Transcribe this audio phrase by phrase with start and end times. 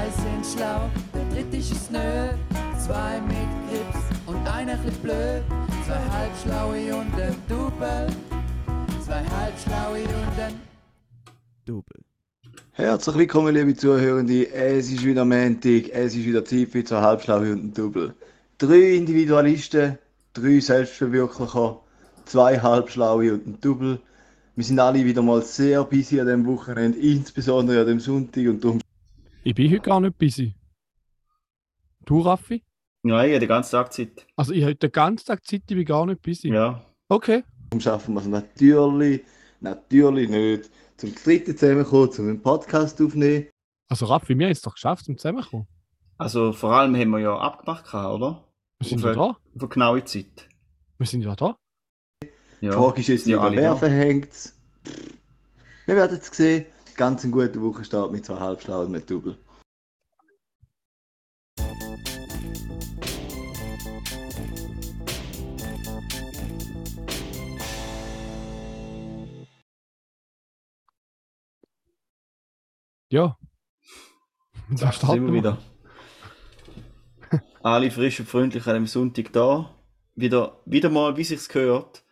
[0.00, 1.98] Zwei sind schlau, der dritte ist es nö.
[2.78, 3.36] Zwei mit
[3.68, 5.42] Grips und einer bisschen blöd.
[5.86, 8.06] Zwei halbschlaue und ein Double.
[9.04, 10.54] Zwei halbschlaue und ein
[11.66, 12.00] Double.
[12.72, 14.50] Herzlich willkommen, liebe Zuhörende.
[14.50, 18.14] Es ist wieder Montag, es ist wieder Zeit für zwei Halbschlaue und ein Double.
[18.56, 19.98] Drei Individualisten,
[20.32, 21.78] drei Selbstverwirklicher,
[22.24, 24.00] zwei Halbschlaue und ein Double.
[24.56, 28.64] Wir sind alle wieder mal sehr busy an diesem Wochenende, insbesondere an dem Sonntag und
[28.64, 28.80] darum
[29.42, 30.54] Ich bin heute gar nicht busy.
[32.04, 32.62] Du, Raffi?
[33.02, 34.26] Ja, ich habe den ganzen Tag Zeit.
[34.36, 36.48] Also ich habe den ganzen Tag Zeit, ich bin gar nicht busy.
[36.52, 36.84] Ja.
[37.08, 37.44] Okay.
[37.78, 39.22] schaffen wir es natürlich,
[39.60, 43.46] natürlich nicht, zum dritten zusammenkommen, zum einen Podcast aufnehmen.
[43.88, 45.66] Also Raffi, wir haben es doch geschafft, zum Zusammenkommen.
[46.18, 48.44] Also vor allem haben wir ja abgemacht, oder?
[48.78, 49.22] Wir sind Auf ja eine- da.
[49.22, 50.48] Auf eine genaue Zeit.
[50.98, 51.56] Wir sind ja da.
[52.60, 52.70] Ja.
[52.70, 54.52] Die Frage ist jetzt Ja, wer verhängt
[55.86, 56.66] Wir werden es sehen.
[57.00, 59.38] Ganz ein guter Wochenstart mit zwei Halbschlauen und mit Double.
[73.08, 73.38] Ja.
[74.68, 75.58] Da starten sind wir wieder.
[77.62, 79.74] Alle frisch und freundlich an dem Sonntag da.
[80.14, 82.04] Wieder, wieder mal, wie sich's gehört,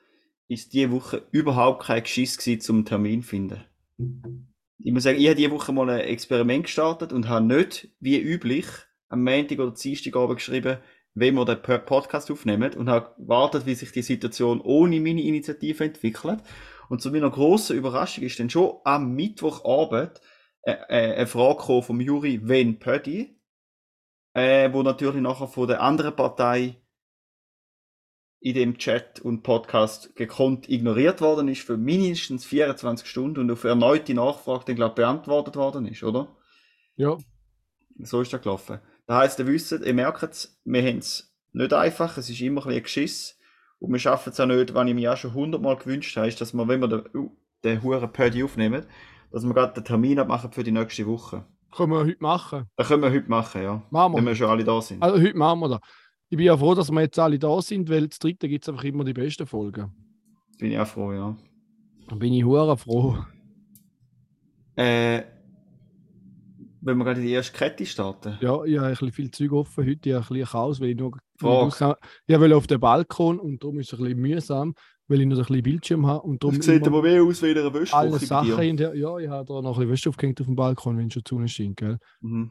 [0.47, 4.48] ist diese Woche überhaupt kein Geschiss gewesen, zum Termin zu finden.
[4.79, 8.21] Ich muss sagen, ich habe diese Woche mal ein Experiment gestartet und habe nicht, wie
[8.21, 8.67] üblich,
[9.09, 10.79] am Montag oder Dienstagabend geschrieben,
[11.15, 15.85] wenn wir den Podcast aufnehmen und habe gewartet, wie sich die Situation ohne meine Initiative
[15.85, 16.41] entwickelt.
[16.89, 20.21] Und zu meiner grossen Überraschung ist dann schon am Mittwochabend
[20.63, 23.37] äh, äh, eine Frage vom Juri Wen Pödi,
[24.35, 26.81] äh, wo natürlich nachher von der anderen Partei
[28.41, 33.65] in dem Chat und Podcast gekonnt ignoriert worden ist für mindestens 24 Stunden und auf
[33.65, 36.37] erneute Nachfrage dann glaube beantwortet worden ist, oder?
[36.97, 37.17] Ja.
[38.01, 38.79] So ist das gelaufen.
[39.07, 42.61] Das heisst, ihr wisst, ihr merkt es, wir haben es nicht einfach, es ist immer
[42.63, 43.39] ein bisschen Geschiss
[43.81, 46.41] und wir schaffen es auch nicht, was ich mir auch schon hundertmal gewünscht habe, ist,
[46.41, 47.31] dass wir, wenn wir den, uh,
[47.65, 48.87] den huren Pödi aufnehmen,
[49.33, 51.45] dass wir gerade den Termin abmachen für die nächste Woche.
[51.75, 52.67] Können wir heute machen.
[52.77, 53.83] Das können wir heute machen, ja.
[53.91, 54.31] Machen Wenn wir.
[54.31, 55.03] wir schon alle da sind.
[55.03, 55.81] Also heute machen wir das.
[56.31, 58.69] Ich bin ja froh, dass wir jetzt alle da sind, weil das dritte gibt es
[58.69, 59.91] einfach immer die besten Folgen.
[60.59, 61.37] Bin ich auch froh, ja.
[62.09, 63.17] Da bin ich hure froh.
[64.77, 65.23] Äh,
[66.81, 68.39] wenn wir gerade in die erste Kette starten.
[68.41, 70.91] Ja, ich habe ein bisschen viel Zeug offen heute, ich habe ein bisschen Chaos, weil
[70.91, 71.97] ich nur Frage.
[72.27, 74.75] ich will auf den Balkon und darum ist es ein bisschen mühsam,
[75.07, 77.51] weil ich noch ein bisschen Bildschirm habe und darum Das sieht aber mehr aus wie
[77.51, 80.09] in einer Wäschwoche alle Sachen in der, ja, ich habe da noch ein bisschen Wäsche
[80.11, 81.99] aufgehängt auf dem Balkon, wenn schon die Sonne scheint, gell?
[82.21, 82.51] Mhm.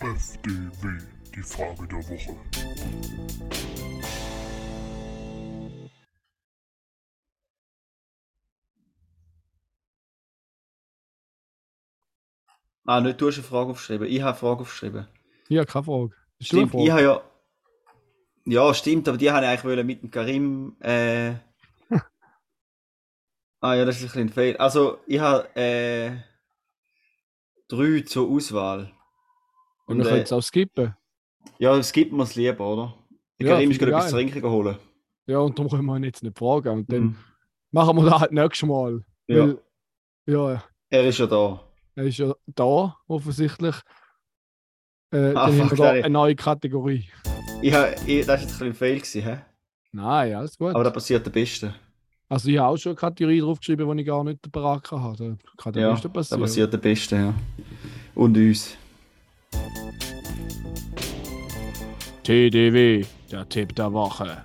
[0.00, 2.34] FDW, die Frage der Woche.
[12.86, 14.08] Ah, nicht, du hast eine Frage aufgeschrieben.
[14.08, 15.08] Ich habe eine Frage aufgeschrieben.
[15.48, 16.14] Ja, keine Frage.
[16.38, 16.92] Ist Stimmt, ich Frage?
[16.92, 17.22] habe ja.
[18.48, 20.76] Ja, stimmt, aber die habe ich eigentlich wollen mit dem Karim.
[20.80, 21.34] Äh...
[23.60, 24.60] ah ja, das ist ein bisschen ein Fehler.
[24.60, 26.16] Also, ich habe äh...
[27.68, 28.92] drei zur Auswahl.
[29.86, 30.96] Und Und, wir können äh, es auch skippen.
[31.58, 32.94] Ja, es gibt mir es lieber, oder?
[33.40, 34.78] Der Ja, ist finde gerade ich etwas zu trinken geholt.
[35.26, 36.68] Ja, und darum können wir ihn jetzt nicht fragen.
[36.70, 37.16] Und dann Mhm.
[37.72, 39.04] machen wir das halt nächstes Mal.
[39.26, 39.46] Ja.
[39.46, 39.58] Weil,
[40.26, 41.60] ja, Er ist ja da.
[41.96, 43.74] er ist ja da, offensichtlich.
[45.12, 47.08] Äh, Ah, dann haben wir da eine neue Kategorie.
[47.62, 49.38] Ich habe, ich, das war jetzt ein bisschen gewesen, hä?
[49.92, 50.74] Nein, alles gut.
[50.74, 51.74] aber da passiert der Beste.
[52.28, 55.38] also ich habe auch schon eine Kategorie draufgeschrieben, die ich gar nicht parat hatte.
[55.42, 56.40] Da kann der Ja, Beste da passieren.
[56.42, 57.34] passiert der Beste, ja.
[58.14, 58.76] Und uns.
[62.26, 64.44] TDW, der Tipp der Woche.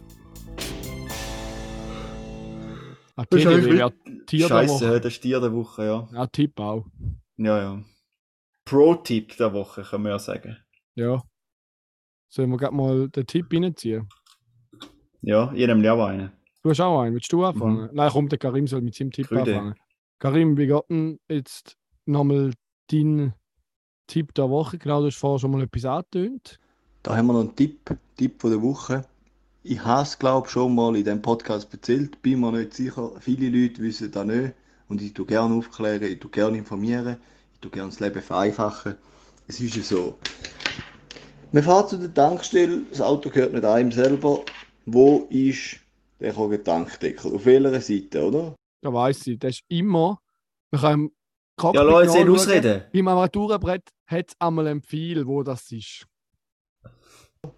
[3.17, 3.91] Ist TDW wäre
[4.27, 4.93] Tier der Scheiße, Woche.
[4.93, 6.07] hä, der Stier der Woche, ja.
[6.13, 6.85] Ja, Tipp auch.
[7.37, 7.83] Ja, ja.
[8.65, 10.57] Pro-Tipp der Woche, können wir ja sagen.
[10.93, 11.23] Ja.
[12.29, 14.07] Sollen wir gerade mal den Tipp reinziehen?
[15.23, 16.31] Ja, ich nehme auch einen.
[16.61, 17.15] Du hast auch einen.
[17.15, 17.89] Willst du anfangen?
[17.93, 19.55] Nein, komm, der Karim soll mit seinem Tipp Grüde.
[19.55, 19.75] anfangen.
[20.19, 22.53] Karim, wie geht denn jetzt nochmal
[22.91, 23.33] dein
[24.05, 24.77] Tipp der Woche?
[24.77, 26.59] Genau, du hast vorher schon mal etwas angetönt.
[27.03, 29.05] Da haben wir noch einen Tipp, Tipp von der Woche.
[29.63, 33.11] Ich habe es, glaube ich, schon mal in diesem Podcast erzählt, bin mir nicht sicher.
[33.19, 34.53] Viele Leute wissen das nicht.
[34.87, 37.17] Und ich tue gerne aufklären, ich tue gerne informieren,
[37.53, 38.95] ich tue gerne das Leben vereinfachen.
[39.47, 40.17] Es ist ja so.
[41.51, 44.43] Man fährt zu der Tankstelle, das Auto gehört nicht einem selber.
[44.85, 45.77] Wo ist
[46.19, 47.33] der Tankdeckel?
[47.33, 48.55] Auf welcher Seite, oder?
[48.81, 50.19] Da weiss ich, das ist immer.
[50.71, 51.11] Wir können im
[51.57, 52.29] Cockpit Ja, nachschauen.
[52.29, 52.83] ausreden.
[52.91, 56.05] Im Armaturenbrett hat es einmal ein Pfeil, wo das ist.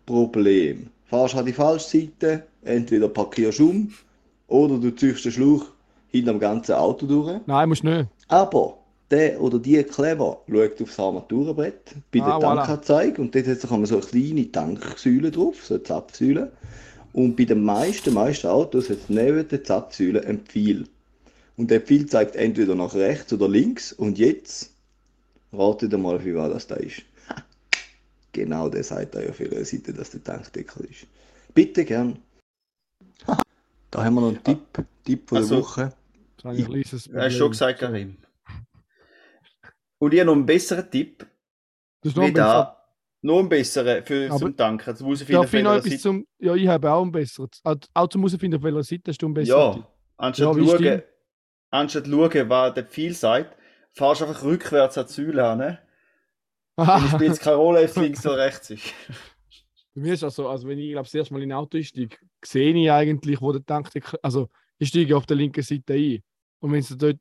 [0.05, 0.87] Problem.
[1.05, 3.93] Fahrst an die falsche Seite, entweder parkierst du um
[4.47, 5.65] oder du ziehst den Schlauch
[6.07, 7.41] hinter dem ganzen Auto durch.
[7.45, 8.07] Nein, musst nicht.
[8.27, 8.77] Aber
[9.11, 12.65] der oder die clever schaut aufs Armaturenbrett bei der Ah, voilà.
[12.65, 16.51] Tankanzeige und dort hat einmal so eine kleine Tanksäule drauf, so eine Zapfsäule.
[17.11, 20.85] Und bei den meisten, meisten Autos hat es neben der Zapfsäule ein Pfeil.
[21.57, 23.93] Und der Pfeil zeigt entweder nach rechts oder links.
[23.93, 24.71] Und jetzt
[25.51, 27.03] ratet mal, für was das da ist.
[28.33, 31.07] Genau der sagt euch auf ihrer Seite, dass der Tankdeckel ist.
[31.53, 32.19] Bitte gern.
[33.91, 35.93] Da haben wir noch einen Tipp, Tipp von der Also, Woche.
[36.37, 38.17] Das habe ich Du hast schon gesagt, Karim.
[39.99, 41.19] Und ich habe noch einen besseren Tipp.
[42.01, 42.45] Das ist noch Wie ein besser.
[42.47, 42.83] da.
[43.21, 44.89] Noch einen besseren für, Aber- zum Tanken.
[44.89, 46.27] Jetzt muss ich finden, Darf ich noch auf welcher etwas Seite- zum.
[46.39, 47.49] Ja, ich habe auch einen besseren.
[47.63, 49.59] Auch- Auch zum herausfinden, auf welcher Seite hast du einen besseren.
[49.77, 49.87] Ja,
[50.17, 51.01] anstatt Ja, schauen,
[51.69, 53.55] anstatt schauen, was der Pfeil sagt,
[53.91, 55.77] fahrst du einfach rückwärts an die Säule an.
[56.75, 57.07] Aha.
[57.07, 58.93] spielt es keine Rolle, ob es links oder rechts ist.
[59.95, 61.77] Bei mir ist das so, also wenn ich glaube das erste Mal in ein Auto
[61.77, 64.49] einsteige, sehe ich eigentlich, wo der Tankdeckel, also
[64.79, 66.23] ich steige auf der linken Seite ein.
[66.59, 67.19] Und wenn es dort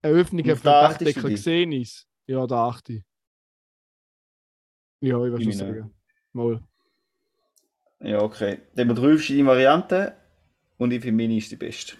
[0.00, 1.22] eine Öffnung für den dich?
[1.22, 3.02] gesehen ist, ja, da achte ich.
[5.00, 5.94] Ja, ich Ich schon sagen.
[6.32, 6.62] Mal.
[8.00, 8.60] Ja, okay.
[8.74, 10.12] Dann haben wir drei verschiedene Varianten
[10.76, 11.96] und ich finde, meine ist die beste.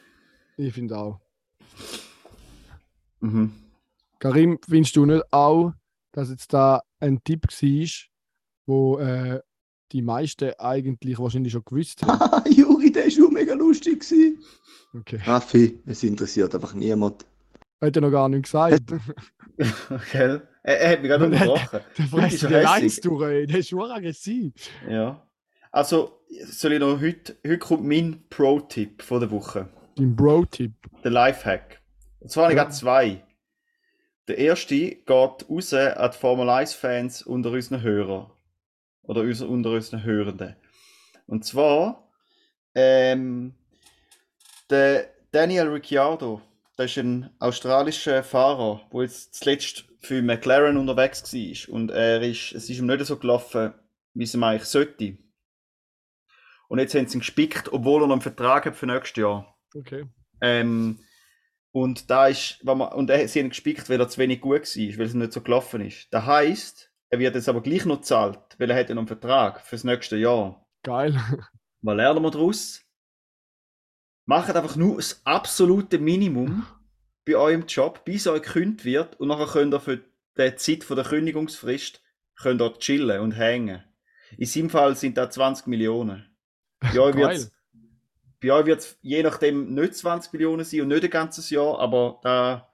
[0.57, 1.21] Ich finde auch.
[3.21, 3.53] Mhm.
[4.19, 5.73] Karim, findest du nicht auch,
[6.19, 7.89] dass jetzt da ein Tipp war,
[8.67, 9.41] wo äh,
[9.93, 12.51] die meisten eigentlich wahrscheinlich schon gewusst haben?
[12.53, 14.01] Juri, der war schon mega lustig.
[14.01, 14.43] gewesen.
[14.95, 15.21] Okay.
[15.25, 17.25] Raffi, es interessiert einfach niemand.
[17.81, 18.83] Hat er noch gar nicht gesagt.
[20.13, 20.43] Gell?
[20.63, 21.81] Er, er hat mich gerade er- unterbrochen.
[21.97, 22.69] Der ist frisst dir hässig.
[22.69, 23.47] eins durch, ey.
[23.47, 24.53] Der ist schon aggressiv.
[24.89, 25.25] Ja.
[25.71, 29.69] Also, soll ich noch heute, heute kommt mein Pro-Tipp von der Woche.
[29.97, 30.73] Dein Bro-Tipp.
[31.05, 31.81] Der Lifehack.
[32.21, 32.65] Und zwar habe ich Ja.
[32.65, 33.25] gerade zwei.
[34.29, 35.09] Der erste geht
[35.49, 38.31] raus an die Formel 1-Fans unter unseren Hörern.
[39.03, 40.55] Oder unter unseren Hörenden.
[41.27, 42.11] Und zwar,
[42.75, 43.55] ähm,
[44.69, 46.43] der Daniel Ricciardo,
[46.77, 51.75] der ist ein australischer Fahrer, der jetzt zuletzt für McLaren unterwegs war.
[51.75, 53.73] Und er ist, es ist ihm nicht so gelaufen,
[54.13, 55.17] wie es ihm eigentlich sollte.
[56.69, 59.59] Und jetzt haben sie ihn gespickt, obwohl er noch einen Vertrag hat für nächstes Jahr.
[59.75, 60.05] Okay.
[60.43, 61.01] Ähm,
[61.73, 64.63] und da ist, wenn man, und er, sie haben gespickt, weil er zu wenig gut
[64.63, 66.09] war, weil es nicht so gelaufen ist.
[66.11, 69.09] Das heisst, er wird jetzt aber gleich noch gezahlt, weil er hat ja noch einen
[69.09, 70.67] Vertrag fürs nächste Jahr.
[70.83, 71.15] Geil.
[71.83, 72.83] Was lernen wir daraus?
[74.27, 76.67] Macht einfach nur das absolute Minimum
[77.25, 80.05] bei eurem Job, bis euch gekündigt wird und nachher könnt ihr für
[80.39, 82.03] die Zeit von der Kündigungsfrist
[82.37, 83.83] könnt ihr chillen und hängen.
[84.37, 86.37] In seinem Fall sind das 20 Millionen.
[86.81, 87.15] Geil.
[87.15, 87.53] wird's,
[88.41, 91.79] bei euch wird es je nachdem nicht 20 Millionen sein und nicht ein ganzes Jahr,
[91.79, 92.69] aber da,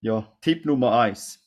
[0.00, 1.38] ja, Tipp Nummer 1.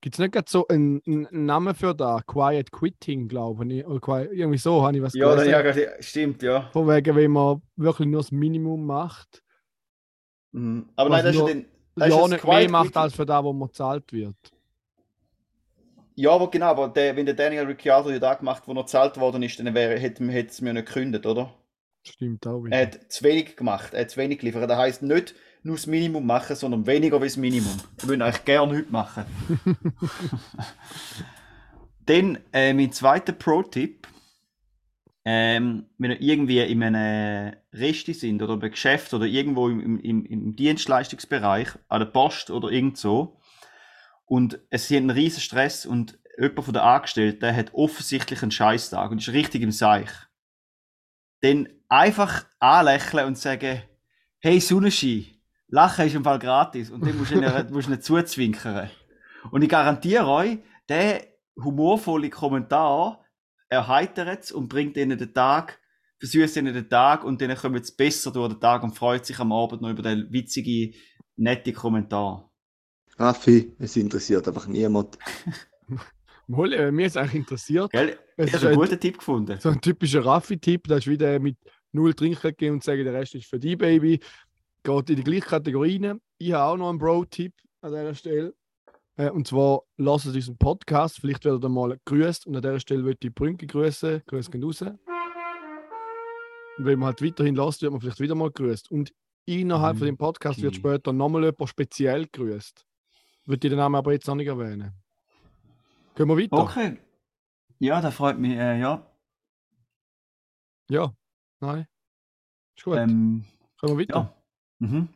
[0.00, 2.20] Gibt es nicht gerade so einen, einen Namen für da?
[2.26, 3.86] Quiet Quitting, glaube ich.
[3.86, 5.80] Oder qui- irgendwie so habe ich was Ja, gelesen.
[5.80, 6.68] ja, stimmt, ja.
[6.72, 9.42] Von wegen, wenn man wirklich nur das Minimum macht.
[10.52, 10.88] Mhm.
[10.96, 13.02] Aber nein, das ist ja, dann, das ist ja, das nicht Quiet mehr macht Quitting.
[13.02, 14.36] als für das, wo man gezahlt wird.
[16.14, 19.18] Ja, aber genau, aber der, wenn der Daniel Ricciardo ja da gemacht, wo er gezahlt
[19.18, 21.54] worden ist, dann wäre, hätte, hätte es mir nicht gekündigt, oder?
[22.04, 22.76] Stimmt auch wieder.
[22.76, 24.68] Er hat zu wenig gemacht, er hat zu wenig geliefert.
[24.68, 27.78] Das heisst nicht nur das Minimum machen, sondern weniger wie das Minimum.
[27.98, 29.24] Ich würde eigentlich gerne heute machen.
[32.06, 34.08] Dann äh, mein zweiter Pro-Tipp.
[35.24, 40.24] Ähm, wenn ihr irgendwie in einem Resti sind oder bei Geschäft oder irgendwo im, im,
[40.26, 43.38] im Dienstleistungsbereich, an der Post oder irgend so,
[44.24, 49.12] und es hat einen riesen Stress und jemand von den Angestellten hat offensichtlich einen Scheißtag
[49.12, 50.10] und ist richtig im Seich
[51.42, 53.82] dann einfach anlächeln und sagen,
[54.40, 55.26] hey Sonnenschein,
[55.68, 58.90] Lachen ist im Fall gratis und dann musst du ihnen, musst ihnen zuzwinkern.
[59.50, 60.58] Und ich garantiere euch,
[60.88, 61.26] der
[61.62, 63.24] humorvolle Kommentar
[63.68, 65.78] erheitert es und bringt ihnen den Tag,
[66.18, 69.38] versüßt ihnen den Tag und dann kommen sie besser durch den Tag und freut sich
[69.38, 70.94] am Abend noch über den witzigen,
[71.36, 72.50] netten Kommentar.
[73.18, 75.18] Raffi, es interessiert einfach niemand.
[76.46, 77.90] Mal, äh, mir ist eigentlich interessiert.
[77.92, 78.18] Gell?
[78.36, 79.60] Es Ich ist habe einen ein, guten Tipp gefunden.
[79.60, 80.88] so ein typischer Raffi-Tipp.
[80.88, 81.56] Das ist wieder mit
[81.92, 84.20] null Trinkgeld geben und sagen, der Rest ist für die Baby.
[84.82, 86.20] Geht in die gleiche Kategorie rein.
[86.38, 88.54] Ich habe auch noch einen Bro-Tipp an dieser Stelle.
[89.16, 91.20] Äh, und zwar lasst unseren Podcast.
[91.20, 92.46] Vielleicht werdet ihr mal grüßt.
[92.46, 94.22] Und an dieser Stelle würde ich Brünke grüßen.
[94.26, 94.82] Grüß gehen raus.
[94.82, 94.98] Und
[96.78, 98.90] wenn man halt weiterhin lasst, wird man vielleicht wieder mal grüßt.
[98.90, 99.12] Und
[99.44, 100.80] innerhalb von dem Podcast wird Okay.
[100.80, 102.86] später nochmal jemand speziell grüßt.
[103.44, 104.92] Würde ich den Namen aber jetzt noch nicht erwähnen.
[106.14, 106.56] Gehen wir weiter?
[106.58, 106.98] Okay.
[107.78, 109.06] Ja, das freut mich, äh, ja.
[110.88, 111.12] Ja.
[111.62, 111.86] Nein.
[112.76, 112.96] Ist gut.
[112.96, 113.44] Ähm,
[113.78, 114.34] Können wir weiter?
[114.80, 114.86] ja.
[114.88, 115.08] Mhm.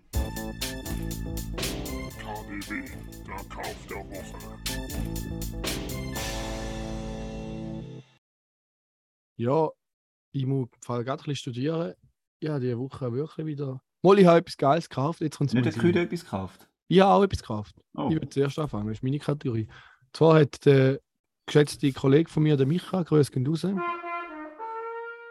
[2.21, 2.85] KDW,
[3.27, 4.57] der Kauf der Woche.
[9.37, 9.69] Ja,
[10.33, 11.95] ich muss im Fall gerade ein bisschen studieren.
[12.41, 13.81] Ja, diese Woche wirklich wieder.
[14.03, 15.21] Mal, ich habe etwas Geiles gekauft.
[15.23, 15.97] Jetzt kommt es Nicht der Sinn.
[15.97, 16.69] etwas gekauft.
[16.87, 17.75] Ich habe auch etwas gekauft.
[17.95, 18.07] Oh.
[18.09, 19.67] Ich würde zuerst anfangen, das ist meine Kategorie.
[19.67, 21.01] Und zwar hat der
[21.47, 23.67] geschätzte Kollege von mir, der Micha, grüß gehen raus,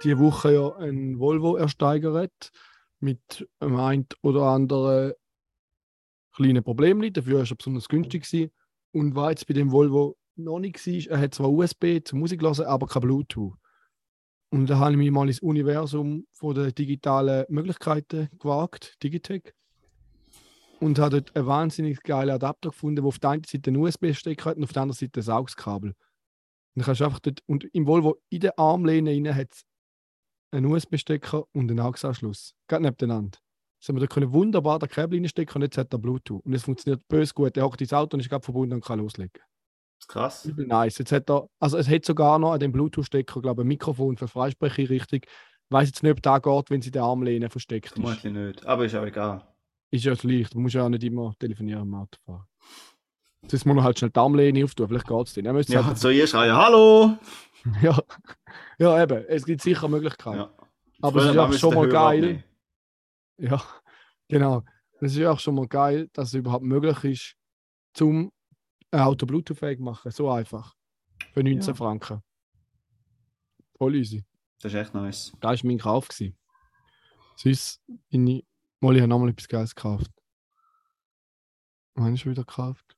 [0.06, 2.52] diese Woche ja einen Volvo ersteigert
[3.00, 5.14] mit einem ein oder anderen
[6.34, 7.02] kleinen Problem.
[7.12, 8.24] Dafür war er besonders günstig.
[8.24, 8.52] Gewesen.
[8.92, 12.42] Und war jetzt bei dem Volvo noch nicht war, er hat zwar USB zum Musik
[12.42, 13.56] hören, aber kein Bluetooth.
[14.50, 19.54] Und da habe ich mich mal ins Universum von der digitalen Möglichkeiten gewagt, Digitech.
[20.80, 24.52] Und habe dort einen wahnsinnig geilen Adapter gefunden, der auf der einen Seite einen USB-Stecker
[24.52, 25.96] hat und auf der anderen Seite ein Saugskabel.
[26.76, 29.66] Und, dort, und im Volvo in der Armlehne hat es
[30.56, 32.54] einen USB-Stecker und einen AUX-Anschluss.
[32.68, 33.38] Gerade nebeneinander.
[33.80, 36.44] Das haben wir da können wunderbar den Kabel reinstecken und jetzt hat er Bluetooth.
[36.46, 37.56] Und es funktioniert bös gut.
[37.58, 39.42] Er hockt ins Auto und ist gerade verbunden und kann loslegen.
[40.08, 40.46] Krass.
[40.46, 40.98] Übel nice.
[40.98, 44.18] Jetzt hat er, also es hat sogar noch an dem Bluetooth-Stecker, glaube ich, ein Mikrofon
[44.18, 45.22] für Freisprecheinrichtung.
[45.24, 47.94] Ich weiß jetzt nicht, ob das geht, wenn sie den Armlehne versteckt ist.
[47.94, 48.66] Vermutlich nicht.
[48.66, 49.44] Aber ist auch egal.
[49.92, 50.54] Ist ja leicht.
[50.54, 52.46] Du musst ja auch nicht immer telefonieren im Auto fahren.
[53.44, 54.88] Jetzt muss man halt schnell die Armlehne auftun.
[54.88, 57.18] Vielleicht geht es müsste Ja, halt, so ihr schreien, hallo!
[57.82, 58.00] ja.
[58.78, 59.26] ja, eben.
[59.28, 60.38] Es gibt sicher Möglichkeiten.
[60.38, 60.54] Ja.
[61.02, 62.44] Aber es ist auch schon mal geil.
[63.38, 63.62] Ja,
[64.28, 64.64] genau.
[65.02, 67.36] Es ist auch schon mal geil, dass es überhaupt möglich ist,
[67.94, 68.32] zum
[68.92, 70.12] ein Auto Bluetooth-fähig machen.
[70.12, 70.76] So einfach.
[71.34, 71.74] Für 19 Ja.
[71.74, 72.24] Franken.
[73.78, 74.24] Voll easy.
[74.62, 75.34] Das ist echt nice.
[75.42, 76.08] Das war mein Kauf.
[76.08, 76.38] Gewesen.
[77.36, 78.46] Sonst bin ich.
[78.82, 80.12] Ich habe nochmal etwas Geiles gekauft.
[81.96, 82.96] Wann ist wieder gekauft?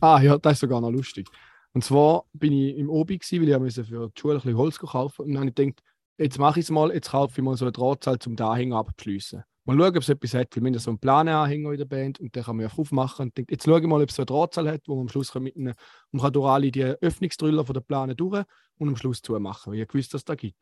[0.00, 1.28] Ah, ja, das ist sogar noch lustig.
[1.74, 4.78] Und zwar bin ich im Obi, weil ich musste für die Schule ein bisschen Holz
[4.78, 5.82] kaufen Und dann habe ich gedacht,
[6.18, 8.76] jetzt mache ich es mal, jetzt kaufe ich mal so eine Drahtzahl zum den Anhänger
[8.76, 9.44] abzuschliessen.
[9.64, 12.18] Mal schauen, ob es etwas hat, weil wir haben so einen Plananhänger in der Band
[12.18, 13.26] und den kann man ja aufmachen.
[13.26, 15.08] Und denke, jetzt schaue ich mal, ob es so eine Drahtzahl hat, wo man am
[15.08, 15.74] Schluss kann mit einem,
[16.10, 18.44] man kann durch alle die Öffnungsdrüller von der Plane durch
[18.78, 19.72] und am Schluss zumachen.
[19.72, 20.60] Weil ich wusste, dass es da gibt.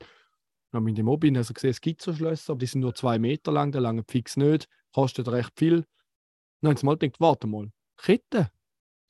[0.70, 2.82] Dann habe ich in dem Mobil also gesehen, es gibt so Schlösser, aber die sind
[2.82, 5.84] nur zwei Meter lang, der lange fix nicht, kostet recht viel.
[6.60, 8.50] Dann habe ich mal gedacht, warte mal, Kette.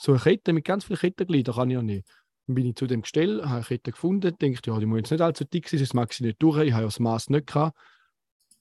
[0.01, 2.09] So eine Kette mit ganz vielen Kettengliedern kann ich ja nicht.
[2.47, 5.11] Dann bin ich zu dem Gestell, habe eine Kette gefunden, denke, ja, die muss jetzt
[5.11, 7.29] nicht allzu dick sein, sonst mag ich sie nicht durch, ich habe ja das Maß
[7.29, 7.79] nicht gehabt.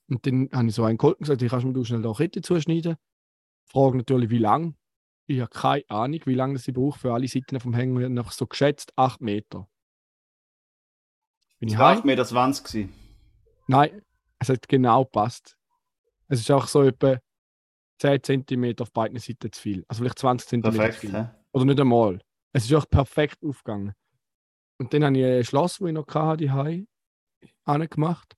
[0.09, 2.41] Und dann habe ich so einen und gesagt, ich kannst mir du schnell da Kette
[2.41, 2.97] zuschneiden.
[3.67, 4.75] Frage natürlich, wie lang.
[5.27, 7.99] Ich habe keine Ahnung, wie lange das sie braucht für alle Seiten vom Hänger.
[7.99, 9.69] Ich habe noch so geschätzt 8 Meter.
[11.59, 11.99] Bin ich Das war heim?
[11.99, 12.63] 8,20 Meter.
[12.63, 12.93] gewesen.
[13.67, 14.01] Nein,
[14.39, 15.55] es hat genau gepasst.
[16.27, 17.19] Es ist auch so etwa
[17.99, 19.85] 10 cm auf beiden Seiten zu viel.
[19.87, 21.29] Also vielleicht 20 cm zu viel.
[21.51, 22.19] Oder nicht einmal.
[22.53, 23.93] Es ist auch perfekt aufgegangen.
[24.77, 26.85] Und dann habe ich ein Schloss, das ich noch hatte, die Hai
[27.65, 28.35] angemacht.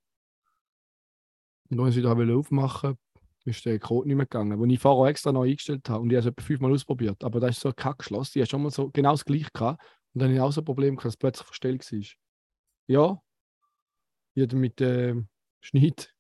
[1.70, 2.98] Und als ich da wollte aufmachen
[3.46, 6.02] ist der Code nicht mehr gegangen, wo ich vorher extra noch eingestellt habe.
[6.02, 7.24] Und ich habe es etwa fünfmal ausprobiert.
[7.24, 8.36] Aber das ist so ein Kackschloss.
[8.36, 9.82] Ich habe schon mal so genau das gleiche gehabt.
[10.14, 12.00] Und dann habe ich auch so ein Problem gehabt, dass es plötzlich verstellt war.
[12.88, 13.22] Ja,
[14.36, 15.28] ich hätte mit dem
[15.60, 16.14] Schneid,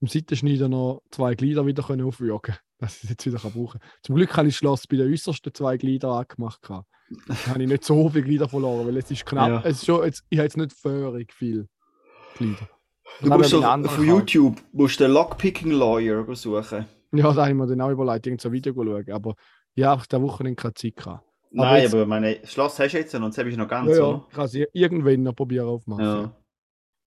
[0.00, 2.12] dem Seitenschneider noch zwei Glieder wieder können
[2.78, 3.90] dass ich es jetzt wieder brauchen kann.
[4.02, 6.60] Zum Glück habe ich das Schloss bei den äußersten zwei Gliedern angemacht.
[6.68, 6.84] Da
[7.46, 9.48] habe ich nicht so viele Glieder verloren, weil es ist knapp.
[9.48, 9.60] Ja.
[9.64, 11.68] Es ist schon, jetzt, ich habe jetzt nicht völlig viel
[12.36, 12.68] Glieder.
[13.20, 13.98] Du habe musst so, auf.
[13.98, 16.84] YouTube musst du den Lockpicking Lawyer suchen.
[17.12, 19.10] Ja, da habe ich mir dann auch überlegt, irgend so ein Video schauen.
[19.12, 19.34] Aber
[19.74, 21.24] ja, ich diese Woche keine Zeit gehabt.
[21.50, 23.88] Nein, jetzt- aber meine, Schloss hast du jetzt noch und das habe ich noch ganz,
[23.88, 24.26] Ja, ja, oder?
[24.28, 26.04] ich kann es irgendwann noch probieren aufmachen.
[26.04, 26.30] Ja.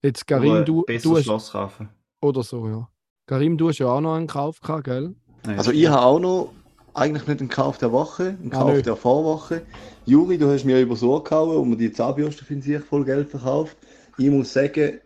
[0.04, 1.90] Jetzt, Karim, Aber du, du hast, Schloss kaufen.
[2.22, 2.88] oder so, ja.
[3.26, 5.16] Karim, du hast ja auch noch einen Kauf gehabt, gell?
[5.44, 6.54] Also ich habe auch noch
[6.94, 8.82] eigentlich nicht einen Kauf der Woche, einen Ah, Kauf nö.
[8.82, 9.62] der Vorwoche.
[10.06, 13.30] Juri, du hast mir übers Ohr gehauen und mir die Zahnbürste für sich voll Geld
[13.30, 13.78] verkauft.
[14.18, 15.00] Ich muss sagen,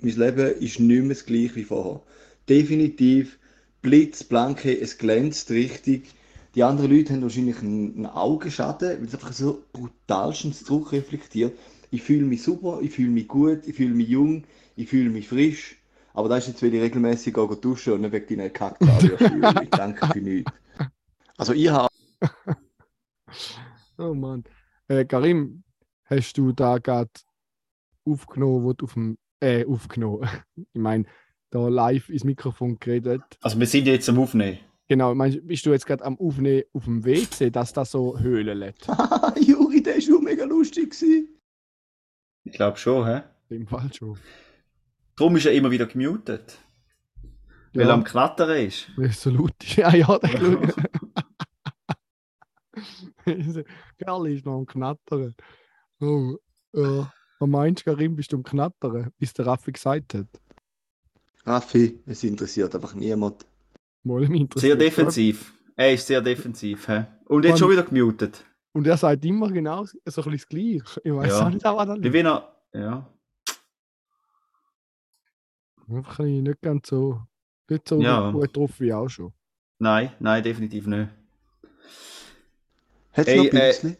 [0.00, 2.00] mein Leben ist nicht mehr das gleiche wie vorher.
[2.48, 3.38] Definitiv
[3.82, 6.04] blitzblanke, es glänzt richtig.
[6.54, 11.52] Die anderen Leute haben wahrscheinlich einen, einen Augenschaden, weil es einfach so brutalstens zurückreflektiert.
[11.90, 15.28] Ich fühle mich super, ich fühle mich gut, ich fühle mich jung, ich fühle mich
[15.28, 15.76] frisch.
[16.16, 19.62] Aber das ist jetzt, weil ich regelmäßig gehe duschen und nicht wegen deiner Kackzahnbürste.
[19.62, 20.50] Ich danke für nichts.
[21.36, 21.88] Also ich habe
[23.98, 24.44] Oh Mann.
[24.88, 25.62] Äh, Karim,
[26.04, 27.10] hast du da gerade
[28.06, 29.18] aufgenommen, wo du auf dem.
[29.40, 30.26] Äh, aufgenommen.
[30.56, 31.04] ich meine,
[31.50, 33.20] da live ins Mikrofon geredet.
[33.42, 34.58] Also wir sind jetzt am Aufnehmen.
[34.88, 38.56] Genau, meinst, bist du jetzt gerade am Aufnehmen auf dem WC, dass das so höhlen
[38.56, 38.86] lässt?
[39.38, 40.92] Juri, der war schon mega lustig.
[40.92, 41.28] Gewesen.
[42.44, 43.22] Ich glaube schon, hä?
[43.50, 44.16] Im Fall schon.
[45.16, 46.58] Darum ist er immer wieder gemutet.
[47.72, 48.88] Weil er Ja, am Knattern ist.
[48.96, 49.76] weil es so laut ist.
[49.76, 50.30] Ja, ja, der
[53.98, 55.34] Kerl ist noch am Knattern.
[56.00, 56.36] Oh,
[56.72, 57.12] ja.
[57.38, 60.26] Was meinst du, Karim, bist du am Knattern, wie es der Raffi gesagt hat?
[61.44, 63.44] Raffi, es interessiert einfach niemand.
[64.54, 65.52] Sehr defensiv.
[65.76, 67.04] Er ist sehr defensiv, hä?
[67.26, 68.44] Und jetzt schon wieder gemutet.
[68.72, 71.00] Und er sagt immer genau so ein bisschen das Gleiche.
[71.04, 71.46] Ich weiß Ja.
[71.46, 72.12] auch nicht, was da Wie liegt.
[72.14, 72.56] wenn er.
[72.72, 73.10] Ja.
[75.88, 77.22] Einfach ein bisschen nicht ganz so,
[77.68, 78.30] nicht so Ja.
[78.30, 79.32] gut drauf wie auch schon.
[79.78, 81.08] Nein, nein, definitiv nicht.
[83.12, 83.96] Hat es Ey, noch äh, Pilzli?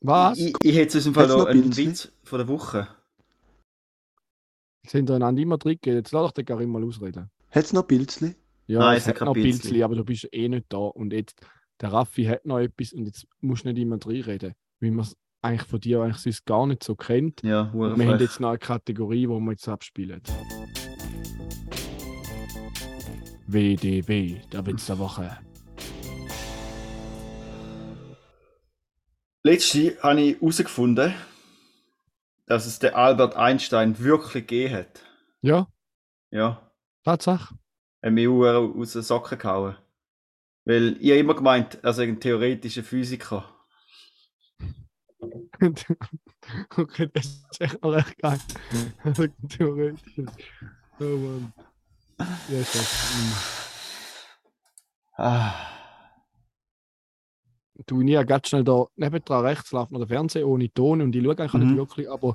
[0.00, 0.38] Was?
[0.38, 1.76] Ich, ich hätte jetzt im Fall du noch einen?
[1.76, 2.88] Witz von der Woche.
[4.82, 5.96] Jetzt sind einander immer drin gegeben.
[5.98, 7.30] Jetzt lass doch den Karim mal ausreden.
[7.50, 8.34] Hat es noch Pilzli?
[8.66, 9.50] Ja, Nein, es hat noch Pilzli.
[9.60, 10.78] Pilzli, aber du bist eh nicht da.
[10.78, 11.38] Und jetzt,
[11.80, 14.54] der Raffi hat noch etwas und jetzt musst du nicht immer reinreden.
[14.80, 17.42] Weil man es eigentlich von dir eigentlich sonst gar nicht so kennt.
[17.42, 20.22] Ja, wir haben jetzt noch eine Kategorie, die wir jetzt abspielen.
[23.52, 25.38] WDW, der Witz der Woche.
[29.42, 31.14] Letzte habe ich herausgefunden,
[32.46, 35.02] dass es den Albert Einstein wirklich gegeben hat.
[35.40, 35.66] Ja,
[36.30, 36.70] Ja,
[37.04, 37.54] Tatsache.
[38.02, 39.76] er hat mich hure aus den Socken gehauen.
[40.66, 43.48] Weil ich immer gemeint, er sei ein theoretischer Physiker.
[46.76, 48.38] okay, das ist echt geil.
[49.02, 50.24] Also, Theoretisch.
[51.00, 51.52] Oh Mann.
[52.48, 53.06] Ja, ist das.
[55.16, 55.54] Ah,
[57.86, 61.24] Du, nie ganz schnell da nebendran rechts läuft noch der Fernseher ohne Ton und ich
[61.24, 61.60] schaue eigentlich Mhm.
[61.68, 62.28] nicht wirklich, aber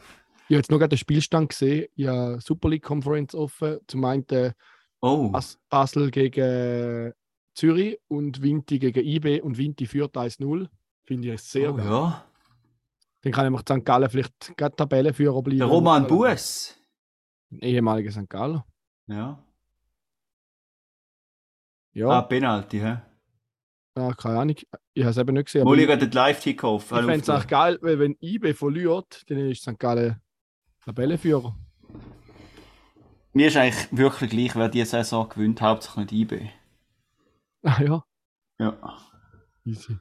[0.47, 1.87] ich habe jetzt noch gerade den Spielstand gesehen.
[1.95, 3.77] Ich habe Super League Conference offen.
[3.87, 4.53] Zum einen äh,
[5.01, 7.13] oh, Bas Basel gegen
[7.53, 10.67] Zürich und Vinti gegen IB und Vinti führt 1-0.
[11.03, 11.85] Finde ich sehr oh geil.
[11.85, 12.25] ja.
[13.21, 13.85] Dann kann nämlich St.
[13.85, 15.59] Gallen vielleicht gerade Tabellenführer bleiben.
[15.59, 16.75] Der Roman Bues.
[17.61, 18.29] Ehemaliger St.
[18.29, 18.61] Gallen.
[19.07, 19.44] Ja.
[21.95, 22.97] Ja, Ah, Penalty, hä?
[23.97, 24.55] ja, keine Ahnung.
[24.93, 25.65] Ich habe es eben nicht gesehen.
[25.67, 26.83] Ich ich den Live-Kickoff.
[26.91, 29.79] ich fände es auch geil, weil wenn IB verliert, dann ist St.
[29.79, 30.21] Gallen
[30.83, 31.55] Tabellenführer.
[33.33, 36.49] Mir ist eigentlich wirklich gleich, wer diese Saison gewinnt, hauptsächlich nicht IB.
[37.63, 38.05] Ah ja,
[38.59, 38.77] Ja.
[39.65, 39.97] easy.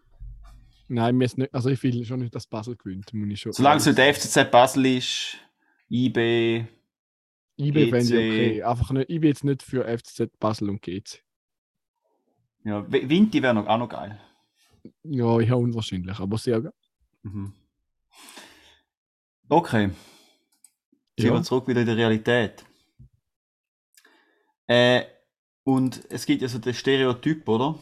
[0.88, 3.14] Nein, mir ist nicht, also ich will schon nicht, dass Basel gewinnt.
[3.14, 5.38] Muss ich schon Solange es nicht der FCZ Basel ist,
[5.88, 6.66] IB,
[7.56, 8.14] IB fände ich GC.
[8.32, 8.62] okay.
[8.64, 11.22] Einfach nicht, ich bin jetzt nicht für FCZ Basel und GC.
[12.64, 14.18] Ja, W- Vinti wäre noch, auch noch geil.
[15.04, 16.72] Ja, ich habe unwahrscheinlich, aber sehr geil.
[17.22, 17.52] Mhm.
[19.48, 19.90] Okay,
[21.18, 21.34] sind Ja.
[21.34, 22.64] wir zurück wieder in der Realität.
[24.66, 25.02] Äh,
[25.64, 27.78] und es gibt ja so den Stereotyp, oder?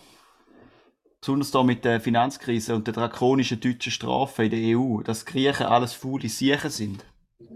[1.20, 5.66] Besonders da mit der Finanzkrise und der drakonischen deutschen Strafe in der EU, dass Griechen
[5.66, 7.04] alles faule Siechen sind.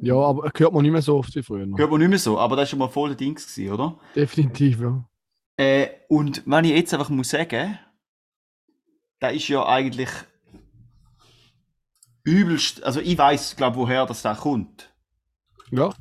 [0.01, 1.67] ja, aber hört man nicht mehr so oft wie früher.
[1.77, 3.99] Hört man nicht mehr so, aber das war schon mal voll der Dings, gewesen, oder?
[4.15, 5.05] Definitiv, ja.
[5.59, 7.79] Äh, und wenn ich jetzt einfach muss sagen,
[9.21, 10.11] da ist ja eigentlich
[12.25, 14.93] übelst, also ich weiß, glaube woher das da kommt.
[15.71, 15.95] Ja,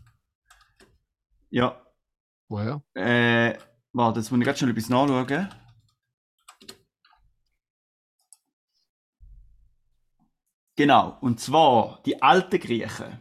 [1.50, 1.82] Ja,
[2.50, 2.84] woher?
[2.96, 3.58] äh,
[3.94, 5.50] warte, jetzt muss ich ganz schnell etwas nachschauen.
[10.78, 13.20] Genau, und zwar die alten Griechen.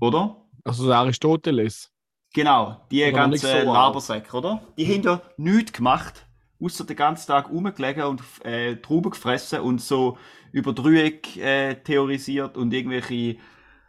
[0.00, 0.44] Oder?
[0.64, 1.92] Also der Aristoteles.
[2.32, 3.72] Genau, die Oder ganzen so.
[3.72, 4.62] Labersäcke, oder?
[4.76, 6.26] Die haben ja nichts gemacht,
[6.60, 10.16] außer den ganzen Tag rumgelegen und äh, Trauben gefressen und so
[10.52, 13.38] über Dreieck äh, theorisiert und irgendwelche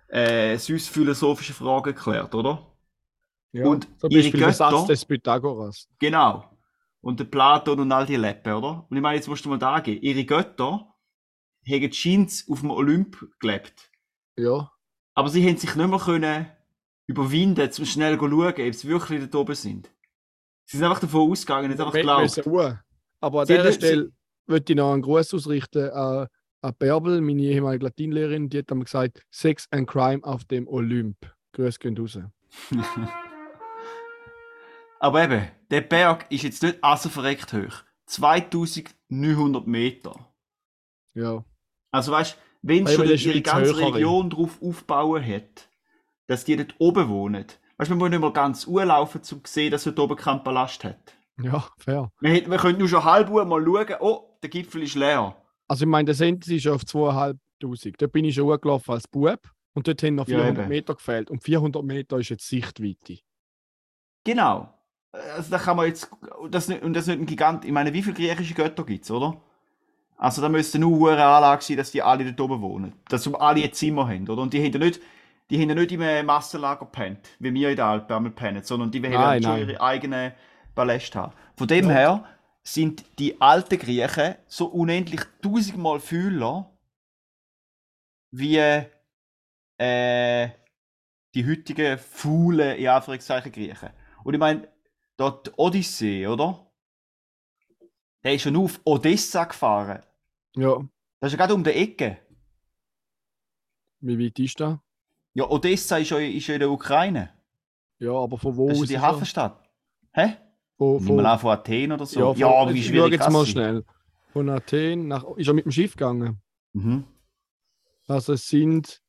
[0.07, 2.67] äh, süß philosophische Fragen geklärt, oder?
[3.51, 3.65] Ja.
[3.65, 5.87] Und Zum ihre Beispiel der Satz Götter- des Pythagoras.
[5.99, 6.45] Genau.
[7.01, 8.85] Und der Platon und all die Leppen, oder?
[8.89, 10.01] Und ich meine, jetzt musst du mal da gehen.
[10.01, 10.87] Ihre Götter
[11.69, 13.91] haben scheint auf dem Olymp gelebt.
[14.37, 14.71] Ja.
[15.13, 16.47] Aber sie haben sich nicht mehr können
[17.11, 19.91] überwinden, zum schnell zu schauen, ob sie wirklich da oben sind.
[20.65, 22.41] Sie sind einfach davon ausgegangen, nicht einfach geglaubt.
[23.19, 24.11] Aber an Sie- dieser Stelle
[24.47, 26.27] würde ich noch einen Gruß ausrichten an,
[26.61, 28.49] an Bärbel, meine ehemalige Latinlehrerin.
[28.49, 31.17] Die hat einmal gesagt: Sex and Crime auf dem Olymp.
[31.53, 32.17] Grüß gehen raus.
[34.99, 37.83] Aber eben, der Berg ist jetzt nicht also verreckt hoch.
[38.05, 40.27] 2900 Meter.
[41.13, 41.43] Ja.
[41.91, 43.75] Also weißt du, wenn schon ihre ganze.
[43.77, 45.69] Region darauf aufbauen hat,
[46.31, 47.45] dass die dort oben wohnen.
[47.77, 50.43] Weißt du, man muss nicht mal ganz urlaufen, um zu sehen, dass dort oben keinen
[50.43, 51.15] Palast hat.
[51.41, 52.11] Ja, fair.
[52.19, 55.35] Wir, wir können nur schon halb Uhr mal schauen, oh, der Gipfel ist leer.
[55.67, 57.95] Also, ich meine, der Sendis ist auf 2.500.
[57.97, 59.39] Dort bin ich schon hochgelaufen als Bub.
[59.73, 60.69] Und dort haben noch Ja, 400 eben.
[60.69, 61.31] Meter gefehlt.
[61.31, 63.19] Und 400 Meter ist jetzt Sichtweite.
[64.23, 64.73] Genau.
[65.35, 66.09] Also da kann man jetzt,
[66.49, 69.03] das nicht, und das ist nicht ein Gigant, ich meine, wie viele griechische Götter gibt
[69.03, 69.41] es, oder?
[70.17, 72.93] Also da müsste nur eine Anlage sein, dass die alle dort oben wohnen.
[73.09, 74.41] Dass alle ein Zimmer haben, oder?
[74.41, 75.01] Und die haben ja nicht,
[75.49, 78.91] die haben ja nicht im Massenlager gepennt, wie wir in der Alpen einmal pennen, sondern
[78.91, 80.33] die haben schon ihre eigenen
[80.75, 81.33] Paläste haben.
[81.57, 82.23] Von dem her
[82.63, 86.71] sind die alten Griechen so unendlich tausendmal fühler
[88.31, 88.57] wie
[89.77, 90.49] äh,
[91.33, 93.89] die heutigen faulen, in Anführungszeichen, Griechen.
[94.23, 94.67] Und ich meine,
[95.17, 96.71] dort Odyssee, oder?
[98.23, 100.01] Der ist schon auf Odessa gefahren.
[100.55, 100.77] Ja.
[101.19, 102.19] Das ist ja gerade um die Ecke.
[103.99, 104.77] Wie weit ist das?
[105.33, 107.31] Ja, Odessa ist ja, ist ja in der Ukraine.
[107.99, 108.83] Ja, aber von wo Das aus?
[108.83, 109.07] ist die ist er?
[109.07, 109.63] Hafenstadt.
[110.13, 110.33] Hä?
[110.77, 112.33] Von, Nimm mal an von Athen oder so.
[112.33, 113.85] Ja, von- aber wie schwierig jetzt mal schnell.
[114.33, 115.23] Von Athen nach.
[115.37, 116.41] Ist er mit dem Schiff gegangen?
[116.73, 117.03] Mhm.
[118.07, 119.01] Also es sind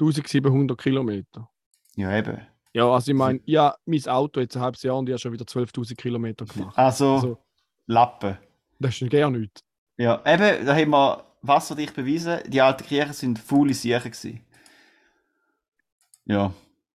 [0.00, 1.48] 1700 Kilometer.
[1.96, 2.40] Ja, eben.
[2.72, 5.32] Ja, also ich meine, ja, mein Auto jetzt ein halbes Jahr und ich habe schon
[5.32, 6.76] wieder 12.000 Kilometer gemacht.
[6.76, 7.38] Also, Also,
[7.86, 8.36] Lappen.
[8.78, 9.62] das ist gar nichts.
[9.98, 14.40] Ja, eben, da haben wir wasserdicht bewiesen, die alten Griechen sind faule Siechen gewesen.
[16.26, 16.52] Ja,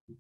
[0.08, 0.18] Das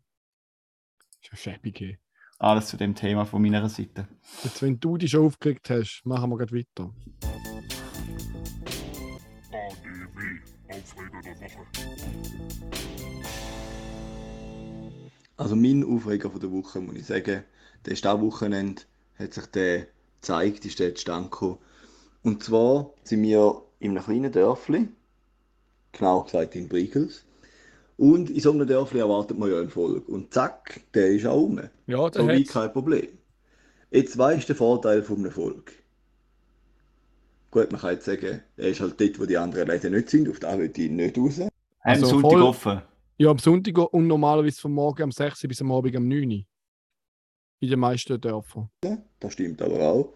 [1.21, 1.81] ist ja schäbig.
[1.81, 1.99] ey.
[2.39, 4.07] alles zu dem Thema von meiner Seite.
[4.43, 6.93] Jetzt, wenn du dich schon aufgeregt hast, machen wir gleich weiter.
[9.51, 11.65] ADW, Aufreger der Woche.
[15.37, 17.43] Also mein Aufreger von der Woche, muss ich sagen,
[17.85, 18.83] der ist auch Wochenende,
[19.17, 19.87] hat sich der
[20.21, 21.57] gezeigt, ist der zustande gekommen.
[22.23, 24.87] Und zwar sind wir in einem kleinen Dörfli,
[25.91, 27.25] genau gesagt in Brigels.
[28.01, 30.09] Und in so einem Dörfli erwartet man ja einen Volk.
[30.09, 31.61] Und zack, der ist auch rum.
[31.85, 33.09] Ja, der So wie kein Problem.
[33.91, 35.71] Jetzt weisst du den Vorteil von einem Volk.
[37.51, 40.27] Gut, man kann jetzt sagen, er ist halt dort, wo die anderen Läden nicht sind,
[40.29, 41.41] auf da will ich nicht raus.
[41.81, 42.81] Also Sonntag voll- offen.
[43.19, 46.43] Ja, am Sonntag und normalerweise vom Morgen um 6 bis am Abend um 9 Uhr.
[47.59, 48.71] In den meisten Dörfern.
[49.19, 50.13] Das stimmt aber auch.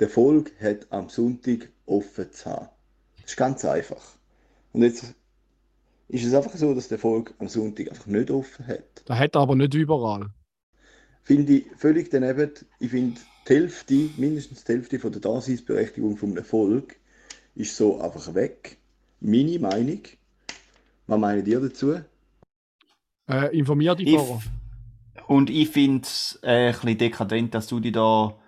[0.00, 2.68] Der Volk hat am Sonntag offen zu haben.
[3.22, 4.04] Das ist ganz einfach.
[4.74, 5.14] Und jetzt
[6.08, 9.04] ist es einfach so, dass der Volk am Sonntag einfach nicht offen hat.
[9.06, 10.30] Das hat er aber nicht überall.
[11.22, 12.52] Finde ich völlig daneben.
[12.80, 16.96] Ich finde, die Hälfte, mindestens die Hälfte von der Daseinsberechtigung einem Volk
[17.54, 18.78] ist so einfach weg.
[19.20, 20.02] Meine Meinung.
[21.06, 22.00] Was meinen ihr dazu?
[23.28, 24.42] Äh, informier dich Ich, vorher.
[25.26, 28.38] und ich finde es äh, ein bisschen dekadent, dass du dich da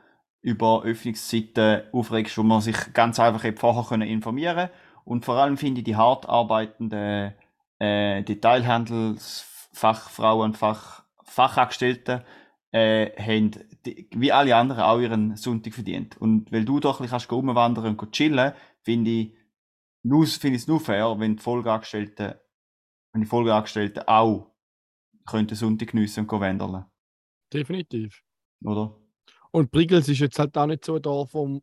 [0.42, 4.70] über Öffnungszeiten aufregst, wo man sich ganz einfach vorher können informieren
[5.04, 7.34] Und vor allem finde ich die hart arbeitenden
[7.80, 12.22] äh, Detailhandelsfachfrauen Fach, Fachangestellten
[12.72, 13.50] äh, haben
[13.84, 16.16] die, wie alle anderen auch ihren Sonntag verdient.
[16.18, 19.34] Und weil du doch ein bisschen rumwandern und chillen, finde ich
[20.02, 22.34] nur- finde ich es nur fair, wenn die Folgeangestellten,
[23.12, 24.50] wenn die Folgeangestellten auch
[25.26, 26.86] könnten Sonntag geniessen und wandern.
[27.52, 28.22] Definitiv.
[28.64, 28.96] Oder?
[29.50, 31.60] Und Brigels ist jetzt halt auch nicht so ein Dorf, wo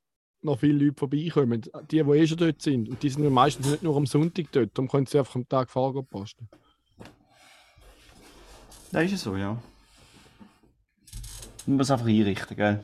[0.48, 1.62] noch viele Leute vorbeikommen.
[1.92, 2.90] Die, die eh schon dort sind.
[2.90, 4.72] Und die sind meistens nicht nur am Sonntag dort.
[4.74, 6.50] Darum können sie einfach am Tag vorher posten.
[8.92, 9.62] Da ist es so, ja.
[11.66, 12.84] Man muss einfach einrichten, gell?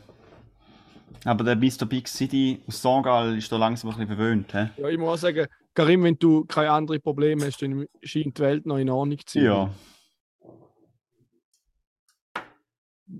[1.25, 1.85] Aber der Mr.
[1.85, 4.69] Big City aus Sangal ist da langsam ein bisschen verwöhnt, hä?
[4.77, 8.41] Ja, ich muss auch sagen, Karim, wenn du keine anderen Probleme hast, dann scheint die
[8.41, 9.45] Welt noch in Ordnung zu sein.
[9.45, 9.73] Ja.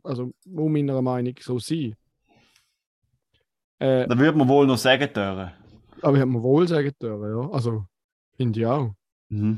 [0.03, 1.95] Also, muss meiner Meinung so sein.
[3.83, 5.51] Äh, Da würde man wohl noch sagen dürfen.
[6.01, 7.49] aber ich habe mir wohl sagen dürfen, ja.
[7.51, 7.85] Also,
[8.37, 8.93] finde ich auch.
[9.29, 9.57] Mhm.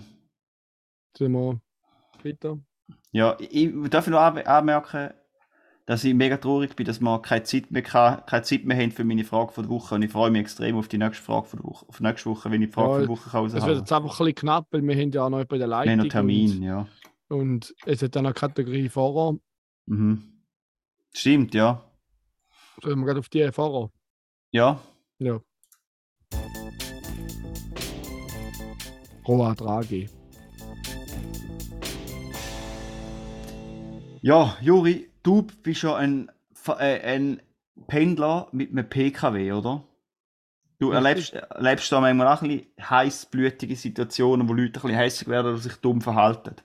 [1.18, 1.62] Sind wir
[2.24, 2.60] weiter?
[3.12, 5.12] Ja, ich, darf noch anme- anmerken,
[5.86, 8.92] dass ich mega traurig bin, dass wir keine Zeit mehr, kann, keine Zeit mehr haben
[8.92, 9.96] für meine Frage von der Woche.
[9.96, 12.50] Und ich freue mich extrem auf die nächste Frage von der Woche, auf nächste Woche,
[12.52, 14.36] wenn ich die Frage Ja, von der Woche kann Es wird jetzt einfach ein bisschen
[14.36, 15.98] knapp, weil wir haben ja auch noch bei der Wir haben Leitung.
[16.06, 16.88] noch Termin, ja.
[17.30, 19.36] Und, und es hat dann eine Kategorie Fahrer.
[19.86, 20.24] Mhm.
[21.14, 21.84] Stimmt, ja.
[22.84, 23.92] Sollen wir gerade auf die Fahrer?
[24.56, 24.80] Ja.
[25.20, 25.41] Ja.
[29.28, 30.08] Roa Draghi.
[34.22, 36.32] Ja, Juri, du bist ja ein,
[36.70, 37.41] äh, ein
[37.88, 39.84] Pendler mit einem PKW, oder?
[40.80, 45.28] Du erlebst, erlebst da manchmal auch ein bisschen heißblütige Situationen, wo Leute ein bisschen hässlich
[45.28, 46.56] werden oder sich dumm verhalten.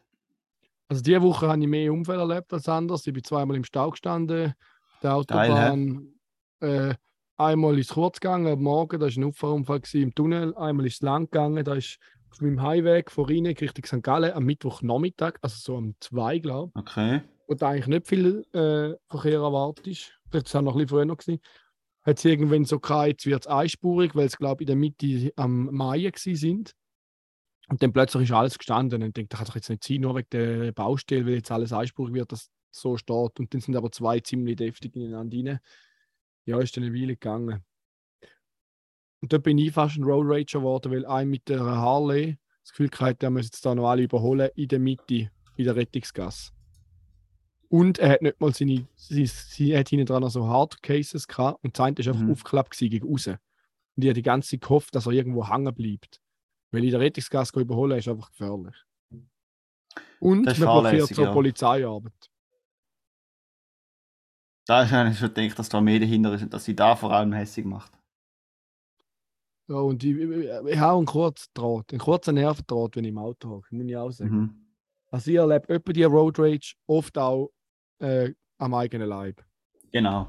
[0.86, 3.04] Also diese Woche habe ich mehr Unfälle erlebt als anders.
[3.08, 4.54] Ich bin zweimal im Stau gestanden,
[5.02, 5.50] auf der Geil?
[5.50, 6.14] Autobahn.
[6.60, 6.94] äh,
[7.40, 10.54] einmal ist es kurz gegangen, am Morgen, da war ein Auffahrunfall im Tunnel.
[10.56, 11.98] Einmal ist es lang gegangen, da ist
[12.30, 14.02] auf meinem Highway von Rheineck Richtung St.
[14.02, 17.22] Gallen am Mittwochnachmittag, also so um zwei, glaube ich, Okay.
[17.48, 20.12] wo da eigentlich nicht viel äh, Verkehr erwartet ist.
[20.30, 21.40] Vielleicht war es auch noch ein bisschen früher noch gewesen.
[22.02, 24.76] Hat es irgendwann so gehabt, jetzt wird es einspurig, weil es, glaube ich, in der
[24.76, 26.74] Mitte am Mai sind.
[27.68, 29.02] Und dann plötzlich ist alles gestanden.
[29.02, 31.50] Und ich denke, das kann doch jetzt nicht sein, nur wegen der Baustelle, weil jetzt
[31.50, 33.38] alles einspurig wird, dass so steht.
[33.38, 35.60] Und dann sind aber zwei ziemlich deftig ineinander rein.
[36.50, 37.64] Ja, ist dann eine Weile gegangen.
[39.22, 42.72] Und dort bin ich fast ein Road Rager geworden, weil ein mit der Harley das
[42.72, 46.52] Gefühl hatte, der muss jetzt da noch alle überholen in der Mitte, in der Rettungsgasse.
[47.68, 51.26] Und er hat nicht mal seine, sie, sie hat hinten dran noch so Hard Cases
[51.28, 52.32] gehabt und sein ist einfach Mhm.
[52.32, 53.26] aufgeklappt gegen raus.
[53.28, 53.38] Und
[54.04, 56.20] ich habe die ganze Zeit gehofft, dass er irgendwo hängen bleibt.
[56.72, 58.74] Weil in der Rettungsgasse überholen ist einfach gefährlich.
[60.20, 61.32] Und man blockiert so ja.
[61.32, 62.29] Polizeiarbeit.
[64.70, 67.10] Da ist eigentlich schon gedacht, dass da mehr dahinter ist und dass sie da vor
[67.10, 67.90] allem hässlich macht.
[69.66, 73.18] Ja, und ich, ich, ich habe einen kurzen Draht, einen kurzen Nervendraht, wenn ich im
[73.18, 74.30] Auto hocke, muss ich auch sagen.
[74.30, 74.54] Mhm.
[75.10, 77.50] Also ich erlebe etwa die Road Rage oft auch
[77.98, 79.44] äh, am eigenen Leib.
[79.90, 80.28] Genau.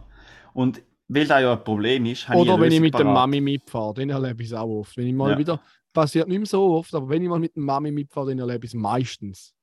[0.55, 3.13] Und weil da ja ein Problem ist, habe Oder eine wenn ich mit der parat.
[3.13, 4.97] Mami mitfahre, dann erlebe ich es auch oft.
[4.97, 5.37] Wenn ich mal Ja.
[5.37, 5.61] wieder,
[5.93, 8.65] passiert nicht mehr so oft, aber wenn ich mal mit der Mami mitfahre, dann erlebe
[8.65, 9.53] ich es meistens.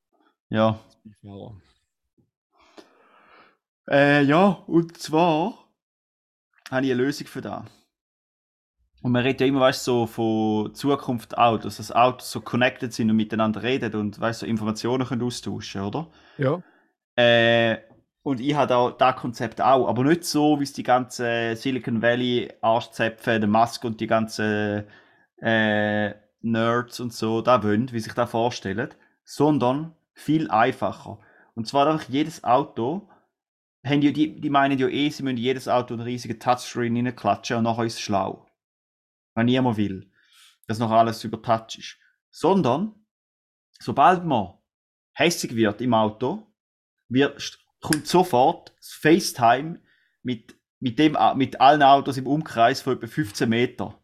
[0.50, 0.78] Ja.
[1.22, 1.50] Ja.
[3.90, 5.68] Äh, ja, und zwar
[6.70, 7.64] habe ich eine Lösung für das.
[9.02, 13.10] Und man redet ja immer, weißt so von Zukunft Autos, dass Autos so connected sind
[13.10, 16.10] und miteinander reden und, weißt so Informationen können austauschen, oder?
[16.36, 16.62] ja.
[17.16, 17.78] Äh,
[18.22, 22.02] und ich habe da das Konzept auch, aber nicht so, wie es die ganzen Silicon
[22.02, 24.84] Valley Arschzäpfe, der Musk und die ganzen
[25.40, 28.90] äh, Nerds und so da wollen, wie sich da vorstellen,
[29.24, 31.20] sondern viel einfacher.
[31.54, 33.08] Und zwar einfach jedes Auto,
[33.88, 37.58] haben ja die, die meinen ja eh, sie müssen jedes Auto einen riesigen Touchscreen reinklatschen
[37.58, 38.46] und nachher ist es schlau.
[39.34, 40.10] Wenn niemand will,
[40.66, 41.96] dass noch alles über Touch ist.
[42.30, 42.94] Sondern,
[43.80, 44.54] sobald man
[45.12, 46.46] hässig wird im Auto,
[47.08, 49.80] wird, kommt sofort das FaceTime
[50.22, 53.98] mit, mit, dem, mit allen Autos im Umkreis von etwa 15 Meter.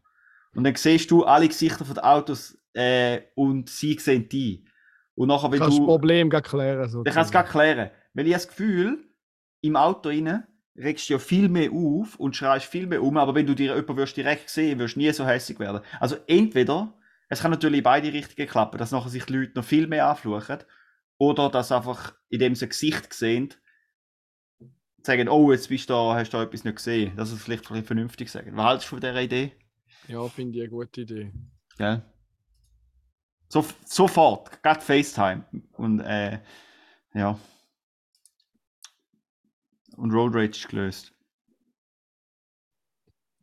[0.55, 4.67] Und dann siehst du alle Gesichter von den Autos äh, und sie sehen die.
[5.15, 5.87] Und nachher, wenn Kannst das du.
[5.87, 6.89] Problem gar klären.
[6.89, 7.91] So Dann kannst du es gar klären.
[8.15, 9.05] Weil ich habe das Gefühl,
[9.65, 10.45] im Auto rein
[10.77, 13.75] regst du ja viel mehr auf und schreist viel mehr um, aber wenn du dir
[13.75, 15.81] jemanden würdest direkt sehen, wirst du nie so hässlich werden.
[16.01, 16.99] Also entweder,
[17.29, 20.09] es kann natürlich in beide Richtungen klappen, dass nachher sich die Leute noch viel mehr
[20.09, 20.59] anfluchen,
[21.17, 23.55] oder dass einfach, indem sie ein Gesicht sehen,
[25.03, 27.15] sagen, oh, jetzt bist du da, hast du da etwas nicht gesehen.
[27.17, 28.57] Das ist vielleicht ein vernünftig sagen.
[28.57, 29.53] Was hältst du von dieser Idee?
[30.09, 31.33] Ja, finde ich eine gute Idee.
[31.79, 32.03] Gell?
[33.49, 35.45] So, sofort, gerade FaceTime.
[35.73, 36.41] Und äh,
[37.13, 37.39] ja.
[39.97, 41.13] Und Road Rage gelöst.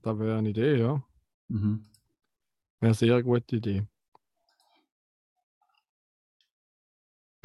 [0.01, 1.03] Das wäre eine Idee, ja.
[1.47, 1.85] Mhm.
[2.79, 3.87] Wäre eine sehr gute Idee.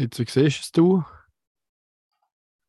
[0.00, 1.04] Jetzt, wie siehst es du?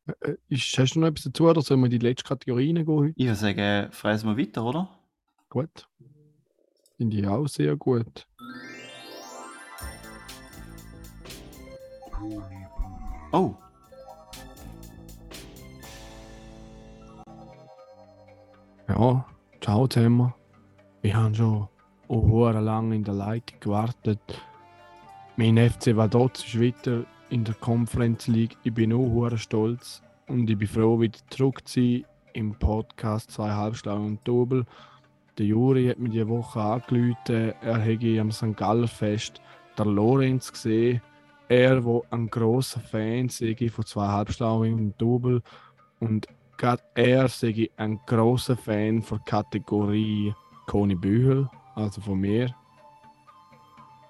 [0.06, 2.68] Äh, äh, Ist, hast du noch etwas dazu oder sollen wir in die letzte Kategorie
[2.68, 3.14] reingehen heute?
[3.16, 4.98] Ich würde sagen, fräsen wir weiter, oder?
[5.48, 5.88] Gut.
[6.96, 8.26] Finde ich auch sehr gut.
[13.32, 13.54] Oh,
[18.88, 19.22] Ja,
[19.60, 20.32] ciao zusammen.
[21.02, 21.68] Wir haben schon
[22.08, 24.18] auch lange in der Leitung gewartet.
[25.36, 28.56] Mein FC Vaduz ist weiter in der Conference League.
[28.62, 33.30] Ich bin auch hure stolz und ich bin froh, wieder zurück zu sein im Podcast
[33.30, 34.64] «Zwei Halbschlauen und Double».
[35.36, 38.56] Der Juri hat mir diese Woche angerufen, er hätte am St.
[38.56, 39.42] Galler Fest
[39.76, 41.02] der Lorenz gesehen.
[41.48, 45.42] Er, wo ein grosser Fan sei von «Zwei Halbschlauen und Double»
[46.00, 46.26] und
[46.58, 50.34] gerade er sei ein großer Fan von Kategorie
[50.66, 52.54] Koni Bühel, also von mir.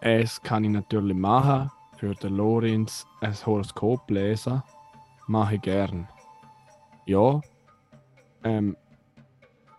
[0.01, 4.63] Es kann ich natürlich machen, für den Lorenz ein Horoskop lesen.
[5.27, 6.09] Mache ich gern.
[7.07, 7.41] Ja,
[8.45, 8.77] ähm,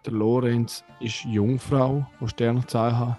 [0.05, 3.15] der Lorenz ist Jungfrau, die Sternzeichen.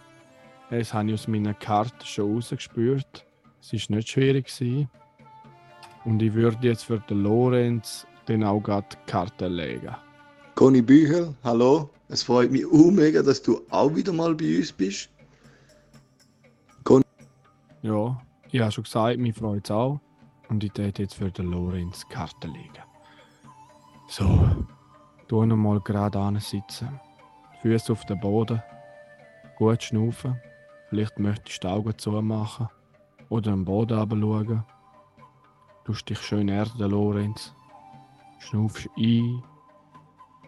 [0.70, 3.26] Das habe ich aus meiner Karte schon rausgespürt.
[3.60, 4.50] Es war nicht schwierig.
[6.04, 9.94] Und ich würde jetzt für den Lorenz den auch gerade die Karte legen.
[10.54, 11.90] Conny Büchel, hallo.
[12.08, 15.10] Es freut mich auch mega, dass du auch wieder mal bei uns bist.
[17.82, 20.00] Ja, ich habe schon gesagt, mich freut es auch.
[20.48, 22.84] Und ich werde jetzt für den Lorenz die Karte legen.
[24.08, 24.50] So,
[25.28, 27.00] tu noch mal gerade sitzen.
[27.62, 28.62] Füße auf den Boden.
[29.56, 30.38] Gut schnaufen.
[30.88, 32.68] Vielleicht möchtest du die Augen zumachen.
[33.28, 34.64] Oder am Boden runterschauen.
[35.84, 37.54] Du dich schön erden, Lorenz.
[38.40, 39.42] Schnaufst ein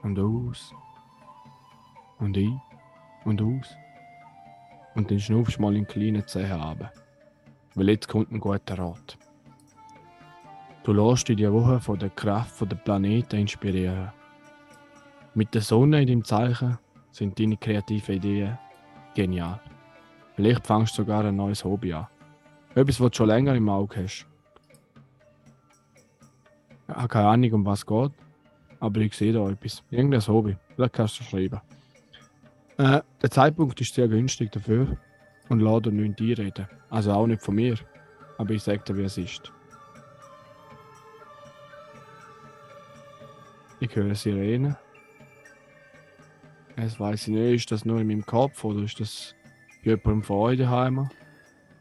[0.02, 0.74] und aus.
[2.18, 2.60] Und ein
[3.24, 3.76] und aus.
[4.94, 6.92] Und dann schnaufst du mal in kleinen Zehen runter.
[7.74, 9.16] Weil jetzt kommt ein guter Rat.
[10.82, 14.10] Du lässt dich diese Woche von der Kraft der Planeten inspirieren.
[15.34, 16.76] Mit der Sonne in deinem Zeichen
[17.12, 18.58] sind deine kreativen Ideen
[19.14, 19.60] genial.
[20.34, 22.08] Vielleicht fängst du sogar ein neues Hobby an.
[22.74, 24.26] Etwas, was du schon länger im Auge hast.
[26.88, 28.12] Habe keine Ahnung, um was es geht,
[28.80, 29.82] aber ich sehe da etwas.
[29.90, 30.56] Irgendein Hobby.
[30.74, 31.60] Vielleicht kannst du schreiben.
[32.78, 34.96] Äh, der Zeitpunkt ist sehr günstig dafür
[35.48, 36.68] und dir nicht einreden.
[36.90, 37.76] Also auch nicht von mir.
[38.38, 39.52] Aber ich sage dir, wie es ist.
[43.80, 44.76] Ich höre Sirenen.
[46.76, 49.34] Es weiß ich nicht, ist das nur in meinem Kopf oder ist das
[49.84, 51.10] bei jemandem von euch daheim?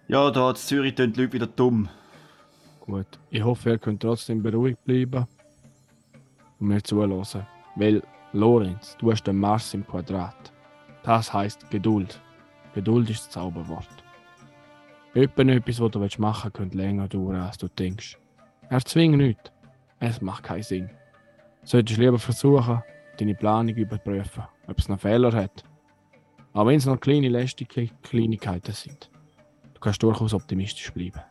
[0.07, 1.89] Ja, da in Zürich tun die Leute wieder dumm.
[2.91, 3.19] Gut.
[3.29, 5.25] Ich hoffe, ihr könnt trotzdem beruhigt bleiben
[6.59, 7.47] und mir zuhören.
[7.77, 10.51] Weil, Lorenz, du hast den Mars im Quadrat.
[11.01, 12.21] Das heißt Geduld.
[12.75, 13.87] Geduld ist das Zauberwort.
[15.13, 18.17] Etwa etwas, was du machen willst, könnte länger dauern, als du denkst.
[18.69, 19.53] Erzwing nichts.
[20.01, 20.89] Es macht keinen Sinn.
[21.63, 22.83] Solltest lieber versuchen,
[23.17, 25.63] deine Planung überprüfen, ob es noch Fehler hat.
[26.51, 29.09] Aber wenn es noch kleine lästige Kleinigkeiten sind,
[29.75, 31.21] du kannst durchaus optimistisch bleiben.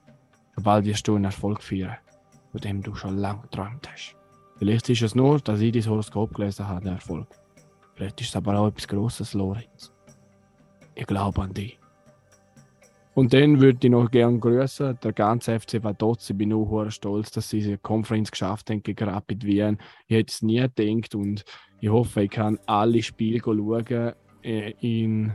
[0.57, 1.97] Sobald wirst du einen Erfolg feiern,
[2.53, 4.17] von dem du schon lange geträumt hast.
[4.59, 7.29] Vielleicht ist es nur, dass ich dein Horoskop gelesen habe, der Erfolg.
[7.95, 9.93] Vielleicht ist es aber auch etwas Grosses, Lorenz.
[10.95, 11.81] Ich glaube an dich.
[13.15, 16.31] Und dann würde ich noch gerne grüßen, der ganze FC Vaduz.
[16.31, 19.79] Ich bin auch stolz, dass sie diese Conference geschafft haben gegen Rapid Wien.
[20.07, 21.45] Ich hätte es nie gedacht und
[21.81, 25.33] ich hoffe, ich kann alle Spiele schauen äh, in,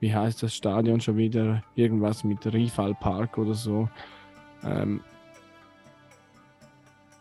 [0.00, 1.62] wie heißt das Stadion schon wieder?
[1.74, 3.88] Irgendwas mit Rifal Park oder so.
[4.64, 5.00] Ähm,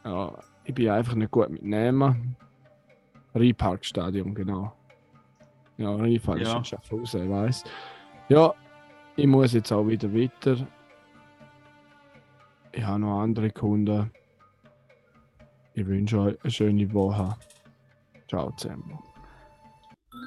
[0.03, 2.35] ja, ich bin einfach nicht gut mit Namen.
[3.35, 4.73] Ripark Stadion, genau.
[5.77, 6.57] Ja, ist Ja.
[6.57, 7.63] in Schaffhausen, ich weiß.
[8.29, 8.53] Ja,
[9.15, 10.67] ich muss jetzt auch wieder weiter.
[12.71, 14.11] Ich habe noch andere Kunden.
[15.73, 17.35] Ich wünsche euch eine schöne Woche.
[18.27, 18.97] Ciao zusammen.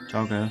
[0.08, 0.50] Ciao, gell.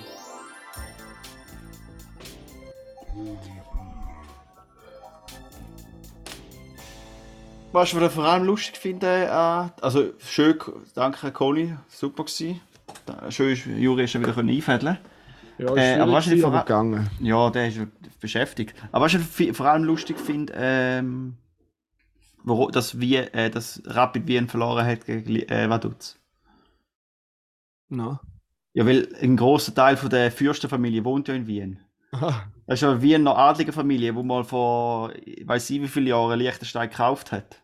[7.72, 9.30] Was ich vor allem lustig finde, äh,
[9.84, 10.56] also schön,
[10.96, 12.62] danke Conny, super gewesen.
[13.30, 14.98] Schön, ist, Juri ist schon wieder können einfädeln.
[15.60, 17.10] Ja, Äh, aber was ich vor- gegangen.
[17.20, 17.80] Ja, der ist
[18.20, 18.76] beschäftigt.
[18.92, 21.38] Aber was ich vor allem lustig finde, ähm,
[22.44, 26.18] wo, dass, äh, dass Rapid Wien verloren hat gegen äh, Vaduz.
[27.90, 28.20] No.
[28.74, 31.80] Ja, weil ein großer Teil von der Fürstenfamilie wohnt ja in Wien.
[32.12, 36.90] Das ist eine adlige Familie, die mal vor, ich weiß nicht wie viele Jahren Liechtenstein
[36.90, 37.64] gekauft hat.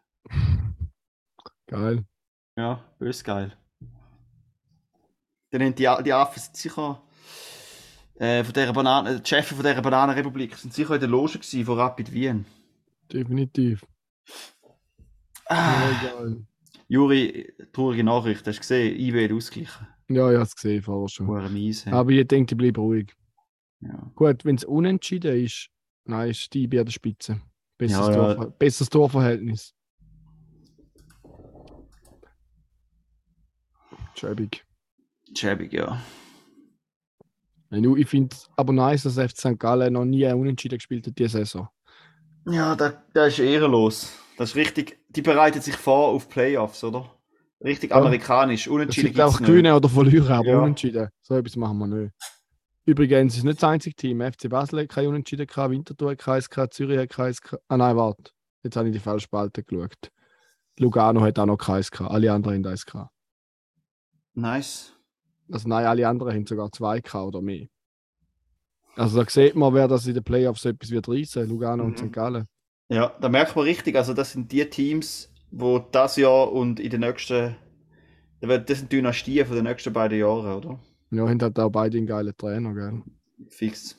[1.67, 2.03] Geil.
[2.58, 3.51] Ja, bös geil.
[5.51, 7.01] Dann haben die, die Affen sind sicher
[8.15, 11.65] äh, von dieser Bananen, die Chefs von dieser Bananenrepublik sind sicher in der Loge gewesen
[11.65, 12.45] von Rapid Wien.
[13.12, 13.86] Definitiv.
[15.47, 16.45] Ah, Ja, geil.
[16.88, 18.99] Juri, traurige Nachricht, hast du gesehen?
[18.99, 19.88] IB hat ausgeglichen.
[20.08, 21.53] Ja, ich habe es gesehen vorher schon.
[21.53, 21.88] Mies.
[21.88, 23.15] Aber ich denke, ich bleibe ruhig.
[23.86, 24.12] Ja.
[24.15, 25.69] Gut, wenn es unentschieden ist,
[26.06, 27.41] nein, ist die IB an der Spitze.
[27.78, 28.34] Besseres, Ja, ja.
[28.36, 29.74] Torver besseres Torverhältnis.
[34.15, 34.63] Schäbig.
[35.36, 36.02] Schäbig, ja.
[37.71, 39.60] Ich ich finde es aber nice, dass FC St.
[39.60, 41.67] Gallen noch nie unentschieden gespielt hat diese Saison.
[42.48, 44.17] Ja, der, der ist ehrenlos.
[44.38, 47.12] Das ist richtig, die bereitet sich vor auf Playoffs, oder?
[47.63, 47.98] Richtig Ja.
[47.98, 48.67] amerikanisch.
[48.67, 49.48] Es Unentschieden gibt's nicht.
[49.48, 50.60] gewinnen oder verlieren, aber Ja.
[50.60, 51.10] unentschieden.
[51.21, 52.13] So etwas machen wir nicht.
[52.86, 54.21] Übrigens ist nicht das einzige Team.
[54.21, 57.63] FC Basel hat kein Unentschieden gehabt, Winterthur hat keins gehabt, Zürich hat keins gehabt.
[57.67, 58.32] Ah nein, warte.
[58.63, 60.12] Jetzt habe ich die falsche Spalte geschaut.
[60.78, 62.12] Lugano hat auch noch keins gehabt.
[62.12, 63.12] Alle anderen haben eins gehabt.
[64.34, 64.93] Nice.
[65.52, 67.67] Also nein, alle anderen haben sogar zwei gehabt oder mehr.
[68.95, 71.48] Also da sieht man, wer das in den Playoffs etwas wird reissen.
[71.50, 72.08] Lugano und Mhm.
[72.08, 72.13] St.
[72.13, 72.48] Gallen.
[72.89, 76.91] Ja, da merkt man richtig, also das sind die Teams, wo das Jahr und in
[76.91, 77.56] den nächsten,
[78.41, 80.80] das sind Dynastien von den nächsten beiden Jahren, oder?
[81.12, 83.04] Ja, haben halt auch beide einen geilen Trainer, gell?
[83.50, 83.98] Fix.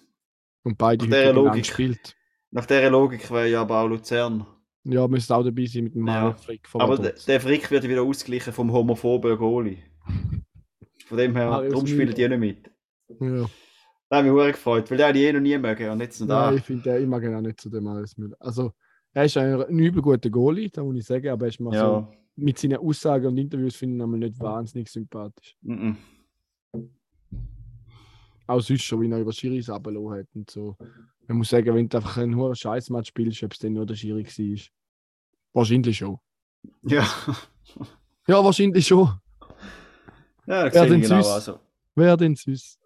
[0.64, 1.62] Und beide Nach Logik.
[1.62, 2.16] gespielt.
[2.50, 4.46] Nach dieser Logik wäre ja aber auch Luzern.
[4.84, 6.32] Ja, müsste auch dabei sein mit dem Ja.
[6.34, 9.78] Frick Aber der, der Frick wird wieder ausgeglichen vom homophoben Goalie.
[11.06, 12.70] Von dem her, Marius darum spielen die nicht mit.
[13.20, 13.48] Ja.
[14.08, 16.28] Da habe ich mich gefreut, weil der ich eh noch nie mögen und jetzt noch
[16.28, 16.46] da.
[16.46, 18.36] Nein, ich finde den immer genau nicht zu dem alles Müller.
[18.38, 18.72] Also,
[19.12, 21.72] er ist ein, ein übel guter Goalie, da muss ich sagen, aber er ist mal
[21.72, 22.08] so, ja.
[22.36, 25.56] mit seinen Aussagen und Interviews finde ich ihn nicht wahnsinnig sympathisch.
[25.62, 25.96] Mhm.
[28.46, 30.76] Auch sonst schon, wie er über Schiris runtergelassen hat und so.
[31.26, 33.94] Man muss sagen, wenn du einfach einen hohen Scheißmatch spielst, ob es dann nur der
[33.96, 34.72] Schiri war.
[35.52, 36.18] Wahrscheinlich schon.
[36.82, 37.06] Ja.
[38.28, 39.06] Ja, wahrscheinlich schon.
[40.48, 41.22] Ja, Wer denn genau.
[41.22, 41.28] sonst?
[41.28, 41.60] Also.
[41.94, 42.80] Wer denn sonst?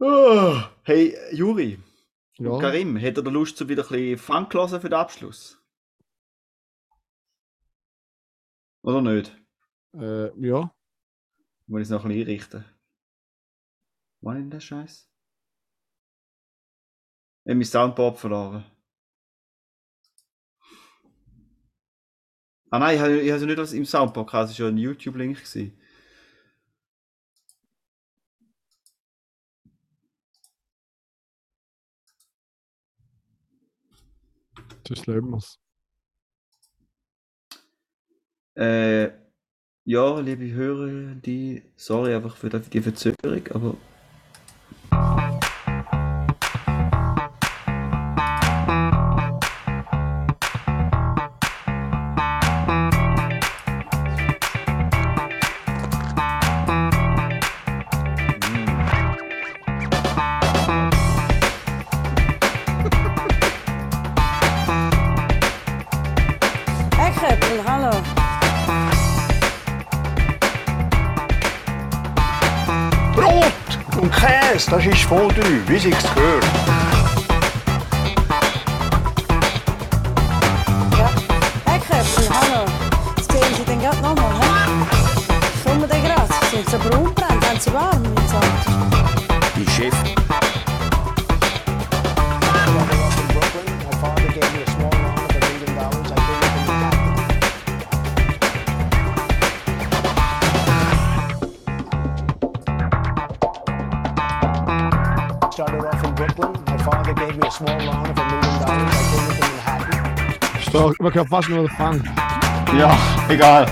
[0.00, 0.70] Ah.
[0.82, 1.78] Hey, Juri,
[2.38, 5.62] Ja, Karim, hätte er Lust, zu wieder ein bisschen Fun zu hören für den Abschluss?
[8.82, 9.36] Oder nicht?
[9.94, 10.74] äh, ja.
[11.68, 12.64] Muss ich es noch ein bisschen einrichten?
[14.22, 15.08] Wann in der Scheiß?
[17.44, 18.64] Ich habe mein Soundboard verloren.
[22.70, 25.38] Ah nein, ich habe, es nicht als im Soundboard gehabt, es war ja ein YouTube-Link.
[34.88, 35.42] Sonst lassen wir.
[38.54, 39.12] Äh,
[39.84, 43.76] ja, liebe Hörer, die, sorry einfach für die Verzögerung, aber
[74.52, 77.01] Fest, dat is vol du, wie ich's gehört.
[111.12, 112.02] Man hört fast nur den Fang.
[112.74, 112.96] Ja,
[113.28, 113.66] egal.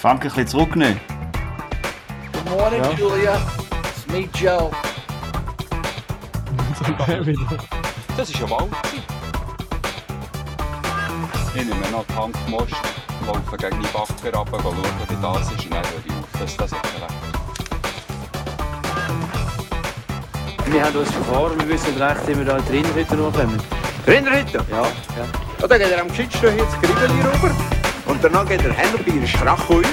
[0.00, 1.00] Frank ein bisschen zurücknehmen.
[2.32, 2.90] Good morning, Ja.
[2.94, 3.40] Julia.
[3.84, 4.72] It's me, Joe.
[8.16, 8.70] Das ist ja Wald.
[11.56, 12.74] Ich nehme noch die Hand Most,
[13.24, 14.76] laufe gegen die Backer runter, schauen,
[15.08, 16.40] wie das ist, und dann höre ich auf.
[16.40, 17.12] Das ist das erklärt.
[20.66, 23.62] Wir haben uns verfahren, wir wissen nicht recht, wie wir da in die Rinderhütte kommen.
[24.04, 24.64] Rinderhütte?
[24.68, 24.88] Ja, ja.
[25.60, 27.54] Ja, dann geht er am geschicktesten hier das Gribeli rüber.
[28.06, 29.84] Und danach geht er hin bei der Schrache auf.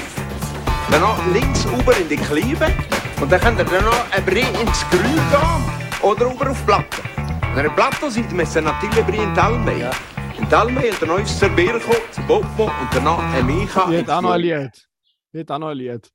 [0.90, 2.72] Danach links rüber in die Kleibe.
[3.20, 6.02] Und dann könnt ihr dann noch ein Brie ins Grün gehen.
[6.02, 7.02] Oder rüber auf die Platte.
[7.52, 9.78] Und an der Platte seid ihr natürlich Brie in Talmey.
[9.82, 9.90] Ja.
[10.42, 13.88] In Talmey hat er noch uns zur Birko, zu Boppo und danach ein Micha.
[13.88, 14.40] Hätte auch noch ein.
[14.40, 14.88] Lied.
[15.30, 16.12] Ich hätte auch noch ein Lied.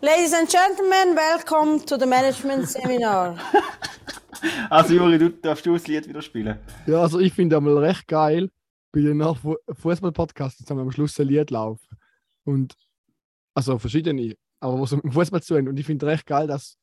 [0.00, 3.38] Ladies and gentlemen, welcome to the Management Seminar.
[4.70, 6.58] Also Juri, du darfst du das Lied wieder spielen.
[6.86, 8.50] Ja, also ich finde einmal recht geil,
[8.92, 11.98] bei den Fußball-Podcasts jetzt haben wir am Schluss ein Lied laufen.
[12.44, 12.74] Und
[13.54, 15.68] also verschiedene, aber was mit dem Fußball zu tun.
[15.68, 16.78] Und ich finde recht geil, dass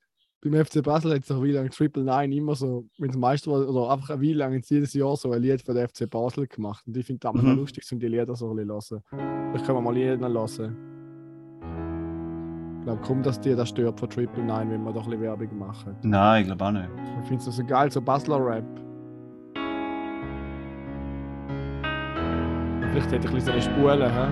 [0.49, 3.67] beim FC Basel jetzt auch wie lange Triple Nine immer so, wenn es Meister war,
[3.67, 6.83] oder einfach wie lange jedes Jahr so ein Lied für den FC Basel gemacht.
[6.85, 7.49] Und ich finde das Mhm.
[7.51, 7.55] mhm.
[7.57, 9.49] lustig, um die Lieder so ein bisschen zu hören.
[9.49, 10.75] Vielleicht können wir mal Lieder hören.
[12.79, 15.23] Ich glaube kaum, dass dir das stört von Triple Nine, wenn wir doch ein bisschen
[15.23, 15.95] Werbung machen.
[16.03, 16.89] Nein, ich glaube auch nicht.
[17.21, 18.63] Ich finde es so geil, so Basler Rap.
[22.91, 24.27] Vielleicht hätte ich ein bisschen eine Spule, hä?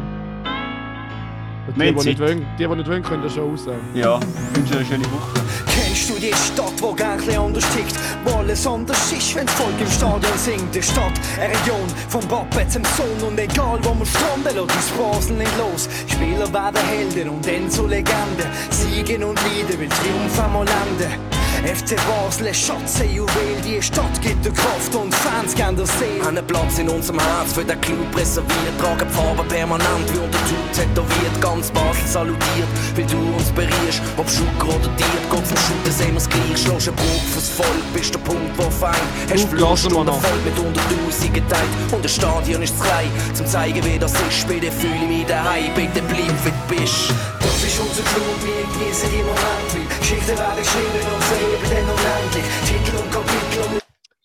[1.76, 2.06] Die, die, Zeit.
[2.06, 3.68] nicht wollen, die, die nicht wollen, können das schon raus.
[3.96, 5.73] Ja, ich wünsche dir eine schöne Woche.
[5.94, 7.94] Kennst du die Stadt, wo ein anders tickt?
[8.26, 10.74] Wo alles anders ist, wenn's Volk im Stadion singt.
[10.74, 13.30] Die Stadt, eine Region, vom Boppe zum Sohn.
[13.30, 15.88] Und egal wo wir stranden, lässt uns Basel nicht los.
[16.08, 18.50] Spieler werden Helden und dann zu Legenden.
[18.72, 21.33] Siegen und Leiden, will Triumph einmal landen.
[21.64, 25.86] FC Basel, ein Schatz, ein Juwel, die Stadt gibt dir Kraft und Fans gern der
[25.86, 26.28] Seele.
[26.28, 28.78] Einen Platz in unserem Herz für den Club reserviert.
[28.80, 31.42] Tragen die Farben permanent wie unter Tut tätowiert.
[31.42, 34.02] Ganz Basel salutiert, weil du uns berührst.
[34.18, 36.58] Ob Schucker oder Tier, Gott vom Schutten sehen wir's gleich.
[36.58, 38.94] Schlägst einen Bruch fürs Volk, bist der Punkt, wo fein.
[39.32, 40.22] Hast wir noch.
[40.22, 41.72] voll mit hunderttausend geteilt.
[41.92, 44.46] Und das Stadion ist zu klein, zum zeigen, wie das ist.
[44.50, 47.14] Bitte fühle ich mich daheim, bitte bleib wie du bist.
[47.40, 49.80] Das ist unser Club, wir genießen die Momente.
[50.00, 51.53] Geschichten werden geschrieben und sie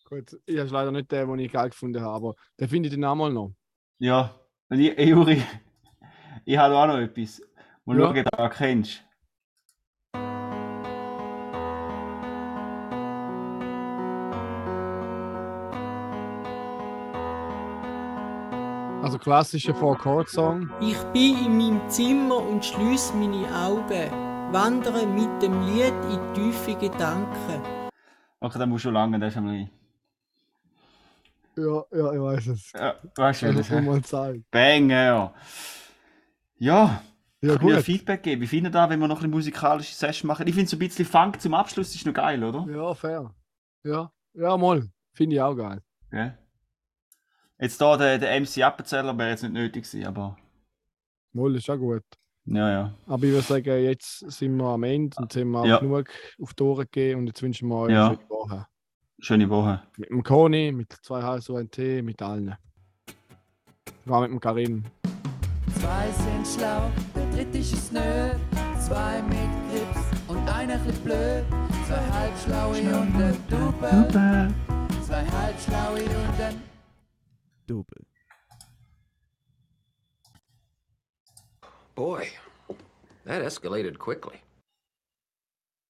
[0.08, 2.94] Gut, ich habe leider nicht den, den ich geil gefunden habe, aber den finde ich
[2.94, 3.52] den Namen noch.
[3.98, 4.34] Ja,
[4.70, 5.42] und ich, ey, Juri,
[6.44, 7.42] ich habe auch noch etwas.
[7.84, 8.06] Mal Ja.
[8.06, 8.88] schauen, ob du.
[19.02, 20.70] Also klassischer Four-Chord-Song.
[20.80, 24.10] Ich bin in meinem Zimmer und schließe meine Augen,
[24.52, 27.62] wandere mit dem Lied in tiefe Gedanken.
[28.40, 29.68] Okay, dann musst du schon lange, das ist einmal.
[31.56, 32.72] Ja, ja, ich weiß es.
[32.72, 34.44] Ja, weißt du, Das man sagen.
[34.50, 35.34] Bang, ja.
[36.58, 37.02] Ja,
[37.40, 37.84] Ja, kann ich gut.
[37.84, 38.42] Feedback geben.
[38.42, 40.46] Wie findet ihr, wenn wir noch ein bisschen musikalische Session machen?
[40.46, 42.66] Ich finde so ein bisschen Funk zum Abschluss ist noch geil, oder?
[42.72, 43.34] Ja, fair.
[43.82, 44.88] Ja, ja, mal.
[45.12, 45.82] Finde ich auch geil.
[46.12, 46.38] Ja.
[47.58, 50.36] Jetzt da der, der MC Appenzeller wäre jetzt nicht nötig gewesen, aber
[51.32, 52.04] Mal ist auch gut.
[52.50, 52.94] Ja, ja.
[53.06, 55.78] Aber ich würde sagen, jetzt sind wir am Ende und haben wir Ja.
[55.78, 56.08] genug
[56.40, 58.06] auf die Ohren gegeben und jetzt wünschen wir euch Ja.
[58.08, 58.66] eine schöne Woche.
[59.20, 59.82] Schöne Woche.
[59.96, 62.54] Mit dem Koni, mit zwei Tee, mit allen.
[64.04, 64.84] War mit dem Karim.
[65.80, 68.00] Zwei sind schlau, der dritte ist es nö.
[68.80, 69.36] Zwei mit
[69.70, 71.44] Grips und einer chli blöd.
[71.86, 74.54] Zwei halbschlaue und ein Double.
[75.02, 76.62] Zwei halbschlaue und ein
[77.66, 78.07] Double.
[81.98, 82.28] Boy,
[83.24, 84.40] that escalated quickly.